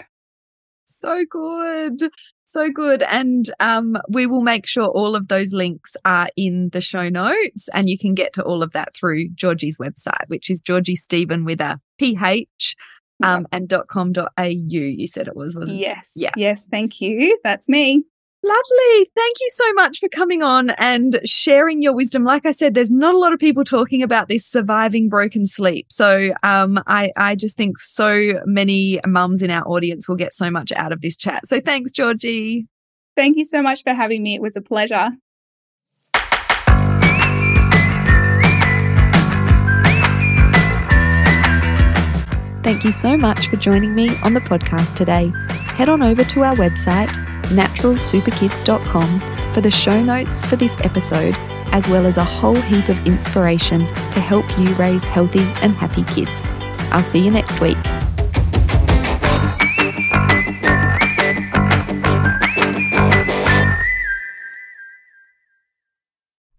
So 0.95 1.25
good. 1.29 2.01
So 2.43 2.69
good. 2.69 3.03
And 3.03 3.49
um, 3.59 3.97
we 4.09 4.25
will 4.25 4.41
make 4.41 4.67
sure 4.67 4.85
all 4.85 5.15
of 5.15 5.29
those 5.29 5.53
links 5.53 5.95
are 6.03 6.27
in 6.35 6.69
the 6.69 6.81
show 6.81 7.07
notes 7.07 7.69
and 7.73 7.89
you 7.89 7.97
can 7.97 8.13
get 8.13 8.33
to 8.33 8.43
all 8.43 8.61
of 8.61 8.73
that 8.73 8.93
through 8.95 9.29
Georgie's 9.29 9.77
website, 9.77 10.27
which 10.27 10.49
is 10.49 10.59
Georgie 10.59 10.95
Stephen 10.95 11.45
with 11.45 11.61
a 11.61 11.79
PH 11.97 12.75
um, 13.23 13.47
and 13.51 13.73
.com.au. 13.87 14.43
You 14.43 15.07
said 15.07 15.27
it 15.27 15.35
was, 15.35 15.55
wasn't 15.55 15.77
it? 15.77 15.81
Yes. 15.81 16.11
Yeah. 16.15 16.31
Yes. 16.35 16.65
Thank 16.65 16.99
you. 17.01 17.39
That's 17.43 17.69
me. 17.69 18.03
Lovely. 18.43 19.11
Thank 19.15 19.35
you 19.39 19.49
so 19.53 19.73
much 19.73 19.99
for 19.99 20.09
coming 20.09 20.41
on 20.41 20.71
and 20.71 21.19
sharing 21.25 21.83
your 21.83 21.93
wisdom. 21.93 22.23
Like 22.23 22.43
I 22.43 22.51
said, 22.51 22.73
there's 22.73 22.89
not 22.89 23.13
a 23.13 23.17
lot 23.19 23.33
of 23.33 23.39
people 23.39 23.63
talking 23.63 24.01
about 24.01 24.29
this 24.29 24.47
surviving 24.47 25.09
broken 25.09 25.45
sleep. 25.45 25.85
So 25.91 26.31
um, 26.41 26.79
I, 26.87 27.11
I 27.15 27.35
just 27.35 27.55
think 27.55 27.77
so 27.77 28.41
many 28.45 28.99
mums 29.05 29.43
in 29.43 29.51
our 29.51 29.63
audience 29.67 30.09
will 30.09 30.15
get 30.15 30.33
so 30.33 30.49
much 30.49 30.71
out 30.71 30.91
of 30.91 31.01
this 31.01 31.15
chat. 31.15 31.45
So 31.45 31.59
thanks, 31.59 31.91
Georgie. 31.91 32.65
Thank 33.15 33.37
you 33.37 33.45
so 33.45 33.61
much 33.61 33.83
for 33.83 33.93
having 33.93 34.23
me. 34.23 34.33
It 34.33 34.41
was 34.41 34.55
a 34.55 34.61
pleasure. 34.61 35.11
Thank 42.63 42.85
you 42.85 42.91
so 42.91 43.17
much 43.17 43.47
for 43.49 43.57
joining 43.57 43.93
me 43.93 44.17
on 44.23 44.33
the 44.33 44.41
podcast 44.41 44.95
today. 44.95 45.31
Head 45.75 45.89
on 45.89 46.01
over 46.01 46.23
to 46.23 46.43
our 46.43 46.55
website 46.55 47.30
naturalsuperkids.com 47.43 49.19
for 49.53 49.61
the 49.61 49.71
show 49.71 50.01
notes 50.01 50.45
for 50.45 50.55
this 50.55 50.77
episode, 50.81 51.35
as 51.73 51.87
well 51.87 52.05
as 52.05 52.17
a 52.17 52.23
whole 52.23 52.55
heap 52.55 52.89
of 52.89 53.05
inspiration 53.07 53.79
to 53.79 54.19
help 54.19 54.45
you 54.57 54.73
raise 54.75 55.05
healthy 55.05 55.43
and 55.61 55.73
happy 55.73 56.03
kids. 56.03 56.47
I'll 56.91 57.03
see 57.03 57.19
you 57.19 57.31
next 57.31 57.61
week. 57.61 57.77